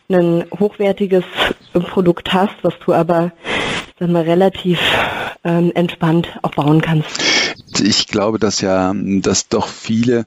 ein 0.10 0.44
hochwertiges 0.60 1.24
Produkt 1.74 2.34
hast, 2.34 2.56
was 2.62 2.74
du 2.86 2.94
aber 2.94 3.32
sagen 3.98 4.12
wir, 4.12 4.26
relativ 4.26 4.80
ähm, 5.44 5.72
entspannt 5.74 6.28
auch 6.42 6.52
bauen 6.52 6.82
kannst 6.82 7.41
ich 7.80 8.08
glaube, 8.08 8.40
dass 8.40 8.62
ja, 8.62 8.94
dass 8.96 9.48
doch 9.48 9.68
viele 9.68 10.26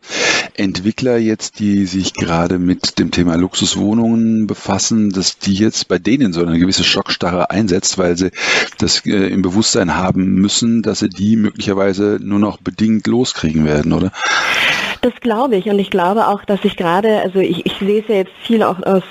Entwickler 0.55 1.19
jetzt, 1.19 1.59
die 1.59 1.87
sich 1.87 2.15
gerade 2.15 2.59
mit 2.59 2.99
dem 2.99 3.11
Thema 3.11 3.37
Luxuswohnungen 3.37 4.47
befassen, 4.47 5.11
dass 5.11 5.39
die 5.39 5.55
jetzt 5.55 5.89
bei 5.89 5.99
denen 5.99 6.33
so 6.33 6.45
eine 6.45 6.59
gewisse 6.59 6.85
Schockstarre 6.85 7.51
einsetzt, 7.51 7.99
weil 7.99 8.17
sie 8.17 8.31
das 8.79 9.05
äh, 9.07 9.29
im 9.29 9.43
Bewusstsein 9.43 9.97
haben 9.97 10.35
müssen, 10.35 10.83
dass 10.83 11.01
sie 11.01 11.09
die 11.09 11.37
möglicherweise 11.37 12.19
nur 12.23 12.39
noch 12.39 12.59
bedingt 12.59 13.07
loskriegen 13.07 13.65
werden, 13.65 13.93
oder? 13.93 14.13
Das 15.05 15.13
glaube 15.21 15.57
ich 15.57 15.67
und 15.67 15.79
ich 15.79 15.91
glaube 15.91 16.29
auch, 16.29 16.47
dass 16.47 16.65
ich 16.65 16.77
gerade, 16.77 17.21
also 17.21 17.39
ich, 17.39 17.67
ich 17.67 17.77
sehe 17.79 18.01
es 18.01 18.09
ja 18.09 18.15
jetzt 18.15 18.33
viel 18.43 18.63
auch 18.63 18.83
aus, 18.85 19.03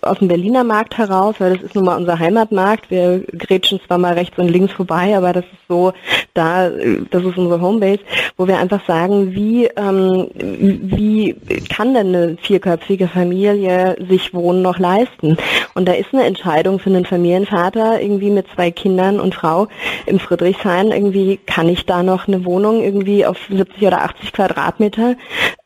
aus 0.00 0.18
dem 0.20 0.28
Berliner 0.28 0.62
Markt 0.62 0.96
heraus, 0.96 1.34
weil 1.38 1.54
das 1.54 1.64
ist 1.64 1.74
nun 1.74 1.86
mal 1.86 1.96
unser 1.96 2.20
Heimatmarkt. 2.20 2.88
Wir 2.88 3.24
grätschen 3.36 3.80
zwar 3.84 3.98
mal 3.98 4.14
rechts 4.14 4.38
und 4.38 4.46
links 4.46 4.72
vorbei, 4.72 5.16
aber 5.16 5.32
das 5.32 5.44
ist 5.44 5.66
so, 5.68 5.92
da, 6.34 6.68
das 6.68 7.24
ist 7.24 7.38
unsere 7.38 7.60
Homebase, 7.60 8.00
wo 8.36 8.46
wir 8.46 8.58
einfach 8.58 8.84
sagen, 8.86 9.34
wie, 9.34 9.66
ähm, 9.76 10.28
wie 10.34 11.36
kann 11.74 11.94
denn 11.94 12.08
eine 12.08 12.36
vierköpfige 12.42 13.08
Familie 13.08 13.96
sich 14.08 14.34
Wohnen 14.34 14.62
noch 14.62 14.78
leisten? 14.78 15.36
Und 15.74 15.86
da 15.86 15.92
ist 15.92 16.12
eine 16.12 16.24
Entscheidung 16.24 16.78
für 16.78 16.90
einen 16.90 17.04
Familienvater 17.04 18.00
irgendwie 18.00 18.30
mit 18.30 18.46
zwei 18.54 18.70
Kindern 18.70 19.20
und 19.20 19.34
Frau 19.34 19.68
im 20.06 20.18
Friedrichshain, 20.18 20.90
irgendwie 20.90 21.38
kann 21.46 21.68
ich 21.68 21.86
da 21.86 22.02
noch 22.02 22.26
eine 22.28 22.44
Wohnung 22.44 22.82
irgendwie 22.82 23.24
auf 23.24 23.38
70 23.48 23.86
oder 23.86 24.02
80 24.02 24.32
Quadratmeter 24.32 25.16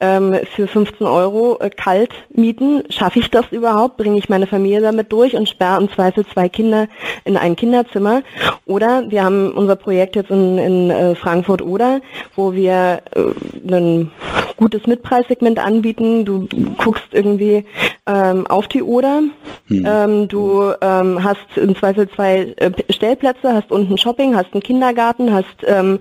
ähm, 0.00 0.36
für 0.54 0.66
15 0.66 1.06
Euro 1.06 1.58
äh, 1.60 1.70
kalt 1.70 2.12
mieten. 2.32 2.84
Schaffe 2.90 3.18
ich 3.18 3.30
das 3.30 3.46
überhaupt? 3.50 3.96
Bringe 3.96 4.18
ich 4.18 4.28
meine 4.28 4.46
Familie 4.46 4.80
damit 4.80 5.12
durch 5.12 5.34
und 5.34 5.48
sperre 5.48 5.80
im 5.80 5.90
Zweifel 5.90 6.26
zwei 6.26 6.48
Kinder 6.48 6.88
in 7.24 7.36
ein 7.36 7.56
Kinderzimmer? 7.56 8.22
Oder 8.66 9.10
wir 9.10 9.24
haben 9.24 9.52
unser 9.52 9.76
Projekt 9.76 10.16
jetzt 10.16 10.30
in, 10.30 10.57
in 10.58 10.90
äh, 10.90 11.14
Frankfurt 11.14 11.62
oder, 11.62 12.00
wo 12.36 12.52
wir 12.52 13.02
äh, 13.14 13.72
ein 13.74 14.10
gutes 14.56 14.86
Mitpreissegment 14.86 15.58
anbieten. 15.58 16.24
Du, 16.24 16.46
du 16.46 16.74
guckst 16.76 17.06
irgendwie 17.12 17.64
ähm, 18.06 18.46
auf 18.46 18.68
die 18.68 18.82
Oder. 18.82 19.22
Hm. 19.66 19.86
Ähm, 19.86 20.28
du 20.28 20.72
ähm, 20.80 21.22
hast 21.22 21.56
im 21.56 21.76
Zweifel 21.76 22.08
zwei 22.10 22.54
äh, 22.56 22.70
Stellplätze, 22.90 23.52
hast 23.52 23.70
unten 23.70 23.96
Shopping, 23.98 24.36
hast 24.36 24.52
einen 24.52 24.62
Kindergarten, 24.62 25.32
hast, 25.32 25.46
ähm, 25.64 26.00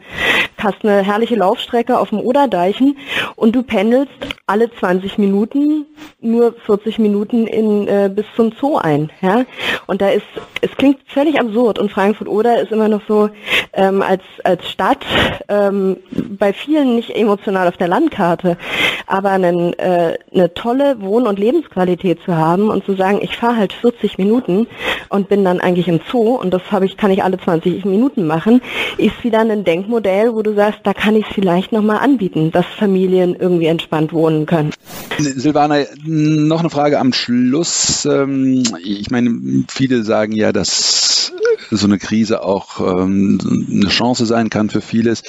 hast 0.63 0.83
eine 0.83 1.03
herrliche 1.03 1.35
Laufstrecke 1.35 1.99
auf 1.99 2.09
dem 2.09 2.19
Oderdeichen 2.19 2.97
und 3.35 3.55
du 3.55 3.63
pendelst 3.63 4.11
alle 4.45 4.71
20 4.71 5.17
Minuten 5.17 5.85
nur 6.19 6.53
40 6.65 6.99
Minuten 6.99 7.47
in, 7.47 7.87
äh, 7.87 8.09
bis 8.13 8.25
zum 8.35 8.51
Zoo 8.59 8.77
ein. 8.77 9.11
Ja? 9.21 9.45
Und 9.87 10.01
da 10.01 10.09
ist, 10.09 10.25
es 10.61 10.71
klingt 10.71 10.99
völlig 11.07 11.39
absurd 11.39 11.79
und 11.79 11.91
Frankfurt-Oder 11.91 12.61
ist 12.61 12.71
immer 12.71 12.87
noch 12.87 13.01
so 13.07 13.29
ähm, 13.73 14.01
als, 14.01 14.23
als 14.43 14.69
Stadt 14.69 15.05
ähm, 15.47 15.97
bei 16.39 16.53
vielen 16.53 16.95
nicht 16.95 17.11
emotional 17.11 17.67
auf 17.67 17.77
der 17.77 17.87
Landkarte, 17.87 18.57
aber 19.05 19.31
einen, 19.31 19.73
äh, 19.79 20.17
eine 20.33 20.53
tolle 20.53 21.01
Wohn- 21.01 21.27
und 21.27 21.39
Lebensqualität 21.39 22.19
zu 22.25 22.35
haben 22.35 22.69
und 22.69 22.85
zu 22.85 22.95
sagen, 22.95 23.19
ich 23.21 23.37
fahre 23.37 23.57
halt 23.57 23.73
40 23.73 24.17
Minuten 24.17 24.67
und 25.09 25.29
bin 25.29 25.43
dann 25.43 25.59
eigentlich 25.59 25.87
im 25.87 25.99
Zoo 26.11 26.35
und 26.35 26.53
das 26.53 26.61
ich, 26.83 26.97
kann 26.97 27.11
ich 27.11 27.23
alle 27.23 27.37
20 27.37 27.85
Minuten 27.85 28.25
machen, 28.25 28.61
ist 28.97 29.23
wieder 29.23 29.39
ein 29.39 29.63
Denkmodell, 29.63 30.33
wo 30.33 30.41
du 30.47 30.55
sagst, 30.55 30.79
da 30.83 30.93
kann 30.93 31.15
ich 31.15 31.25
es 31.27 31.33
vielleicht 31.33 31.71
nochmal 31.71 31.99
anbieten, 31.99 32.51
dass 32.51 32.65
Familien 32.65 33.35
irgendwie 33.35 33.67
entspannt 33.67 34.13
wohnen 34.13 34.45
können. 34.45 34.71
Silvana, 35.17 35.85
noch 36.05 36.59
eine 36.59 36.69
Frage 36.69 36.99
am 36.99 37.13
Schluss. 37.13 38.05
Ähm, 38.05 38.63
ich 38.83 39.09
meine, 39.09 39.65
viele 39.67 40.03
sagen 40.03 40.33
ja, 40.33 40.51
dass 40.51 41.33
so 41.71 41.85
eine 41.85 41.97
Krise 41.97 42.43
auch 42.43 42.79
ähm, 42.79 43.39
eine 43.69 43.89
Chance 43.89 44.25
sein 44.25 44.49
kann 44.49 44.69
für 44.69 44.81
vieles. 44.81 45.23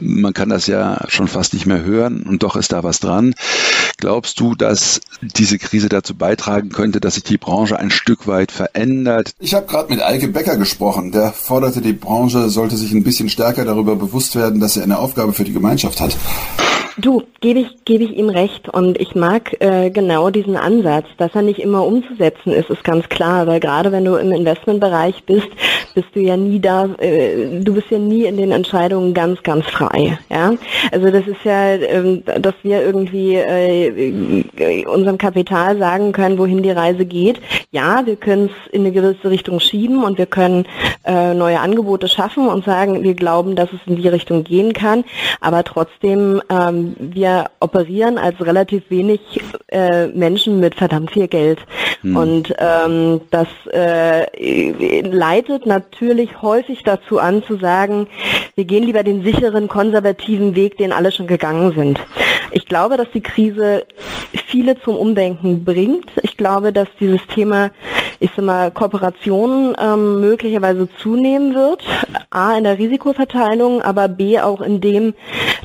Mhm. 0.00 0.20
Man 0.20 0.32
kann 0.32 0.48
das 0.48 0.66
ja 0.66 1.04
schon 1.08 1.28
fast 1.28 1.54
nicht 1.54 1.66
mehr 1.66 1.84
hören 1.84 2.22
und 2.22 2.42
doch 2.42 2.56
ist 2.56 2.72
da 2.72 2.82
was 2.82 3.00
dran. 3.00 3.34
Glaubst 3.96 4.40
du, 4.40 4.54
dass 4.54 5.00
diese 5.20 5.58
Krise 5.58 5.88
dazu 5.88 6.14
beitragen 6.14 6.70
könnte, 6.70 7.00
dass 7.00 7.14
sich 7.14 7.24
die 7.24 7.38
Branche 7.38 7.78
ein 7.78 7.90
Stück 7.90 8.26
weit 8.26 8.52
verändert? 8.52 9.34
Ich 9.38 9.54
habe 9.54 9.66
gerade 9.66 9.92
mit 9.92 10.02
Eike 10.02 10.28
Becker 10.28 10.56
gesprochen. 10.56 11.12
Der 11.12 11.32
forderte, 11.32 11.80
die 11.80 11.92
Branche 11.92 12.50
sollte 12.50 12.76
sich 12.76 12.92
ein 12.92 13.04
bisschen 13.04 13.28
stärker 13.28 13.64
darüber 13.64 13.96
bewusst 13.96 14.36
werden, 14.36 14.60
dass 14.60 14.74
sie 14.74 14.82
eine 14.82 14.98
Aufgabe 14.98 15.32
für 15.32 15.44
die 15.44 15.52
Gemeinschaft 15.52 16.00
hat. 16.00 16.16
Du, 16.96 17.24
gebe 17.40 17.58
ich, 17.58 17.84
gebe 17.84 18.04
ich 18.04 18.16
ihm 18.16 18.28
recht 18.28 18.68
und 18.68 19.00
ich 19.00 19.16
mag 19.16 19.60
äh, 19.60 19.90
genau 19.90 20.30
diesen 20.30 20.56
Ansatz, 20.56 21.06
dass 21.18 21.34
er 21.34 21.42
nicht 21.42 21.58
immer 21.58 21.84
umzusetzen 21.84 22.52
ist, 22.52 22.70
ist 22.70 22.84
ganz 22.84 23.08
klar, 23.08 23.48
weil 23.48 23.58
gerade 23.58 23.90
wenn 23.90 24.04
du 24.04 24.14
im 24.14 24.30
Investmentbereich 24.30 25.24
bist, 25.24 25.48
bist 25.96 26.06
du 26.14 26.20
ja 26.20 26.36
nie 26.36 26.60
da, 26.60 26.88
äh, 26.98 27.60
du 27.60 27.74
bist 27.74 27.90
ja 27.90 27.98
nie 27.98 28.26
in 28.26 28.36
den 28.36 28.52
Entscheidungen 28.52 29.12
ganz, 29.12 29.42
ganz 29.42 29.66
frei. 29.66 30.18
Ja, 30.30 30.54
also 30.92 31.10
das 31.10 31.26
ist 31.26 31.42
ja, 31.42 31.74
äh, 31.74 32.20
dass 32.40 32.54
wir 32.62 32.82
irgendwie 32.82 33.34
äh, 33.34 34.86
unserem 34.86 35.18
Kapital 35.18 35.76
sagen 35.78 36.12
können, 36.12 36.38
wohin 36.38 36.62
die 36.62 36.70
Reise 36.70 37.06
geht. 37.06 37.40
Ja, 37.72 38.06
wir 38.06 38.14
können 38.14 38.50
es 38.50 38.72
in 38.72 38.82
eine 38.82 38.92
gewisse 38.92 39.30
Richtung 39.30 39.58
schieben 39.58 40.04
und 40.04 40.16
wir 40.16 40.26
können 40.26 40.64
äh, 41.04 41.34
neue 41.34 41.60
Angebote 41.60 42.08
schaffen 42.08 42.48
und 42.48 42.64
sagen, 42.64 43.02
wir 43.02 43.14
glauben, 43.14 43.56
dass 43.56 43.72
es 43.72 43.80
in 43.86 43.96
die 43.96 44.08
Richtung 44.08 44.44
gehen 44.44 44.72
kann, 44.72 45.04
aber 45.40 45.64
trotzdem 45.64 46.42
ähm, 46.50 46.96
wir 46.98 47.46
operieren 47.60 48.18
als 48.18 48.40
relativ 48.40 48.90
wenig 48.90 49.20
äh, 49.68 50.06
Menschen 50.08 50.60
mit 50.60 50.74
verdammt 50.74 51.12
viel 51.12 51.28
Geld. 51.28 51.58
Hm. 52.02 52.16
Und 52.16 52.54
ähm, 52.58 53.20
das 53.30 53.48
äh, 53.72 55.00
leitet 55.02 55.66
natürlich 55.66 56.42
häufig 56.42 56.82
dazu 56.82 57.18
an 57.18 57.42
zu 57.42 57.56
sagen, 57.56 58.06
wir 58.54 58.64
gehen 58.64 58.84
lieber 58.84 59.02
den 59.02 59.24
sicheren, 59.24 59.68
konservativen 59.68 60.54
Weg, 60.54 60.78
den 60.78 60.92
alle 60.92 61.12
schon 61.12 61.26
gegangen 61.26 61.72
sind. 61.76 62.00
Ich 62.52 62.66
glaube, 62.66 62.96
dass 62.96 63.10
die 63.12 63.20
Krise 63.20 63.84
viele 64.46 64.80
zum 64.80 64.96
Umdenken 64.96 65.64
bringt. 65.64 66.10
Ich 66.22 66.36
glaube, 66.36 66.72
dass 66.72 66.88
dieses 67.00 67.20
Thema, 67.26 67.70
ich 68.20 68.30
sag 68.36 68.44
mal, 68.44 68.70
Kooperationen 68.70 69.74
ähm, 69.80 70.20
möglicherweise 70.20 70.88
zunehmen 70.98 71.54
wird. 71.54 71.84
A, 72.30 72.56
in 72.56 72.64
der 72.64 72.78
Risikoverteilung, 72.78 73.82
aber 73.82 74.08
B, 74.08 74.40
auch 74.40 74.60
in 74.60 74.80
dem, 74.80 75.14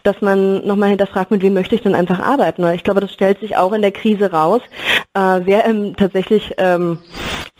dass 0.04 0.22
man 0.22 0.66
nochmal 0.66 0.90
hinterfragt, 0.90 1.32
mit 1.32 1.42
wem 1.42 1.54
möchte 1.54 1.76
ich 1.76 1.82
denn 1.82 1.96
einfach 1.96 2.20
arbeiten. 2.20 2.66
Ich 2.74 2.84
glaube, 2.84 3.02
das 3.02 3.14
stellt 3.14 3.40
sich 3.40 3.58
auch 3.58 3.74
in 3.74 3.82
der 3.82 3.92
Krise 3.92 4.32
raus, 4.32 4.62
äh, 5.14 5.42
wer 5.44 5.66
ähm, 5.66 5.96
tatsächlich, 5.96 6.54
ähm, 6.58 7.00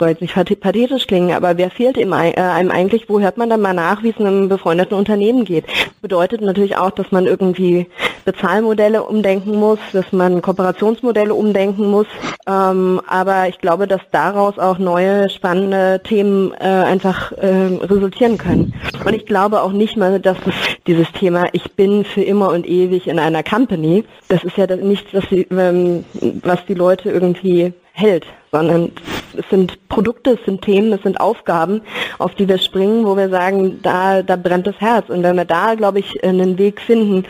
soll 0.00 0.08
jetzt 0.08 0.22
nicht 0.22 0.34
pathetisch 0.34 1.06
klingen, 1.06 1.32
aber 1.32 1.56
wer 1.58 1.70
fehlt 1.70 1.96
äh, 1.96 2.06
einem 2.06 2.70
eigentlich, 2.70 3.08
wo 3.08 3.20
hört 3.20 3.36
man 3.36 3.50
dann 3.50 3.60
mal 3.60 3.74
nach, 3.74 4.02
wie 4.02 4.10
es 4.10 4.18
einem 4.18 4.48
befreundeten 4.48 4.96
Unternehmen 4.96 5.44
geht. 5.44 5.66
Das 5.66 6.00
bedeutet 6.00 6.40
natürlich 6.40 6.76
auch, 6.76 6.90
dass 6.90 7.12
man 7.12 7.26
irgendwie 7.26 7.86
Bezahlmodelle 8.24 9.02
umdenken 9.02 9.52
muss, 9.56 9.78
dass 9.92 10.10
man 10.12 10.40
Kooperationsmodelle 10.42 11.34
umdenken 11.34 11.86
muss. 11.86 12.06
Ähm, 12.48 13.00
aber 13.06 13.48
ich 13.48 13.58
glaube, 13.58 13.86
dass 13.86 14.00
daraus 14.10 14.58
auch 14.58 14.78
neue 14.78 15.28
spannende 15.28 16.00
Themen 16.02 16.52
äh, 16.58 16.64
einfach 16.64 17.32
äh, 17.32 17.78
resultieren 17.82 18.38
können. 18.38 18.72
Und 19.04 19.14
ich 19.14 19.26
glaube 19.26 19.60
auch 19.62 19.72
nicht 19.72 19.96
mal, 19.96 20.18
dass 20.18 20.38
das, 20.44 20.54
dieses 20.86 21.12
Thema, 21.12 21.48
ich 21.52 21.72
bin 21.72 22.04
für 22.04 22.22
immer 22.22 22.50
und 22.50 22.66
ewig 22.66 23.06
in 23.06 23.18
einer 23.18 23.42
Company, 23.42 24.04
das 24.28 24.44
ist 24.44 24.56
ja 24.56 24.66
nichts, 24.76 25.10
ähm, 25.30 26.04
was 26.42 26.64
die 26.66 26.74
Leute 26.74 27.10
irgendwie 27.10 27.74
hält, 27.92 28.24
sondern 28.52 28.92
es 29.36 29.48
sind 29.48 29.88
Produkte, 29.88 30.32
es 30.32 30.44
sind 30.44 30.62
Themen, 30.62 30.92
es 30.92 31.02
sind 31.02 31.20
Aufgaben, 31.20 31.82
auf 32.18 32.34
die 32.34 32.48
wir 32.48 32.58
springen, 32.58 33.06
wo 33.06 33.16
wir 33.16 33.28
sagen, 33.28 33.80
da, 33.82 34.22
da 34.22 34.36
brennt 34.36 34.66
das 34.66 34.80
Herz. 34.80 35.08
Und 35.08 35.22
wenn 35.22 35.36
wir 35.36 35.44
da, 35.44 35.74
glaube 35.74 36.00
ich, 36.00 36.22
einen 36.24 36.58
Weg 36.58 36.80
finden, 36.80 37.24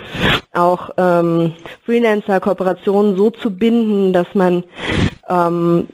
auch 0.53 0.91
ähm, 0.97 1.53
Freelancer, 1.85 2.41
Kooperationen 2.41 3.17
so 3.17 3.31
zu 3.31 3.51
binden, 3.51 4.13
dass 4.13 4.29
man 4.35 4.65
ähm, 5.29 5.89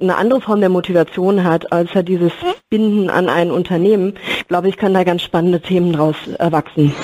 eine 0.00 0.16
andere 0.16 0.40
Form 0.40 0.60
der 0.60 0.70
Motivation 0.70 1.44
hat, 1.44 1.72
als 1.72 1.92
ja 1.94 2.02
dieses 2.02 2.32
Binden 2.70 3.10
an 3.10 3.28
ein 3.28 3.50
Unternehmen, 3.50 4.14
glaube 4.48 4.68
ich, 4.68 4.76
kann 4.76 4.94
da 4.94 5.04
ganz 5.04 5.22
spannende 5.22 5.60
Themen 5.60 5.92
draus 5.92 6.16
erwachsen. 6.38 6.94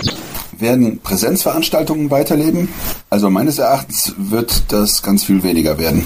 Werden 0.58 1.00
Präsenzveranstaltungen 1.00 2.10
weiterleben? 2.10 2.68
Also 3.10 3.30
meines 3.30 3.58
Erachtens 3.58 4.14
wird 4.16 4.72
das 4.72 5.02
ganz 5.02 5.24
viel 5.24 5.42
weniger 5.42 5.78
werden. 5.78 6.04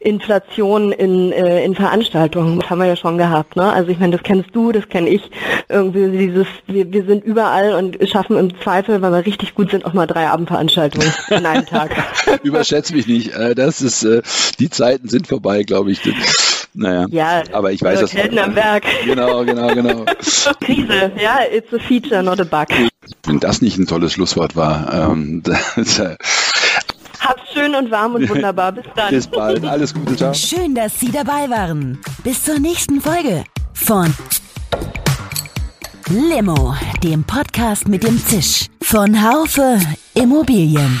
Inflation 0.00 0.92
in, 0.92 1.32
äh, 1.32 1.64
in 1.64 1.74
Veranstaltungen, 1.74 2.58
das 2.58 2.68
haben 2.68 2.78
wir 2.78 2.86
ja 2.86 2.96
schon 2.96 3.18
gehabt. 3.18 3.56
Ne? 3.56 3.72
Also 3.72 3.90
ich 3.90 3.98
meine, 3.98 4.16
das 4.16 4.22
kennst 4.22 4.50
du, 4.52 4.72
das 4.72 4.88
kenne 4.88 5.08
ich. 5.08 5.22
Irgendwie 5.68 6.10
dieses, 6.16 6.46
wir, 6.66 6.92
wir 6.92 7.04
sind 7.04 7.24
überall 7.24 7.74
und 7.74 7.96
schaffen 8.08 8.36
im 8.36 8.60
Zweifel, 8.60 9.00
weil 9.00 9.12
wir 9.12 9.24
richtig 9.24 9.54
gut 9.54 9.70
sind, 9.70 9.84
auch 9.84 9.92
mal 9.92 10.06
drei 10.06 10.28
Abendveranstaltungen 10.28 11.12
an 11.30 11.46
einem 11.46 11.66
Tag. 11.66 11.94
Überschätze 12.42 12.94
mich 12.94 13.06
nicht. 13.06 13.34
Äh, 13.34 13.54
das 13.54 13.80
ist, 13.80 14.02
äh, 14.02 14.22
die 14.58 14.70
Zeiten 14.70 15.08
sind 15.08 15.28
vorbei, 15.28 15.62
glaube 15.62 15.92
ich. 15.92 16.00
Naja, 16.74 17.06
ja, 17.10 17.42
aber 17.52 17.72
ich 17.72 17.82
weiß 17.82 18.00
das. 18.00 18.14
Helden 18.14 18.38
am 18.38 18.54
Werk. 18.54 18.84
Genau, 19.04 19.44
genau, 19.44 19.74
genau. 19.74 20.04
Krise, 20.60 21.12
ja, 21.20 21.40
it's 21.52 21.72
a 21.72 21.78
feature, 21.78 22.22
not 22.22 22.40
a 22.40 22.44
bug. 22.44 22.66
Wenn 23.24 23.40
das 23.40 23.60
nicht 23.60 23.78
ein 23.78 23.86
tolles 23.86 24.12
Schlusswort 24.12 24.56
war, 24.56 25.10
ähm, 25.10 25.42
das, 25.76 25.98
äh, 25.98 26.16
Hab's 27.20 27.52
schön 27.52 27.74
und 27.74 27.90
warm 27.90 28.14
und 28.14 28.28
wunderbar. 28.28 28.72
Bis 28.72 28.84
dann. 28.96 29.10
Bis 29.10 29.26
bald. 29.26 29.64
Alles 29.64 29.94
Gute. 29.94 30.16
Ciao. 30.16 30.34
Schön, 30.34 30.74
dass 30.74 30.98
Sie 30.98 31.12
dabei 31.12 31.48
waren. 31.48 31.98
Bis 32.24 32.42
zur 32.42 32.58
nächsten 32.58 33.00
Folge 33.00 33.44
von 33.74 34.12
Limo, 36.08 36.74
dem 37.02 37.22
Podcast 37.24 37.86
mit 37.86 38.02
dem 38.02 38.18
Zisch 38.18 38.66
von 38.82 39.22
Haufe 39.22 39.78
Immobilien. 40.14 41.00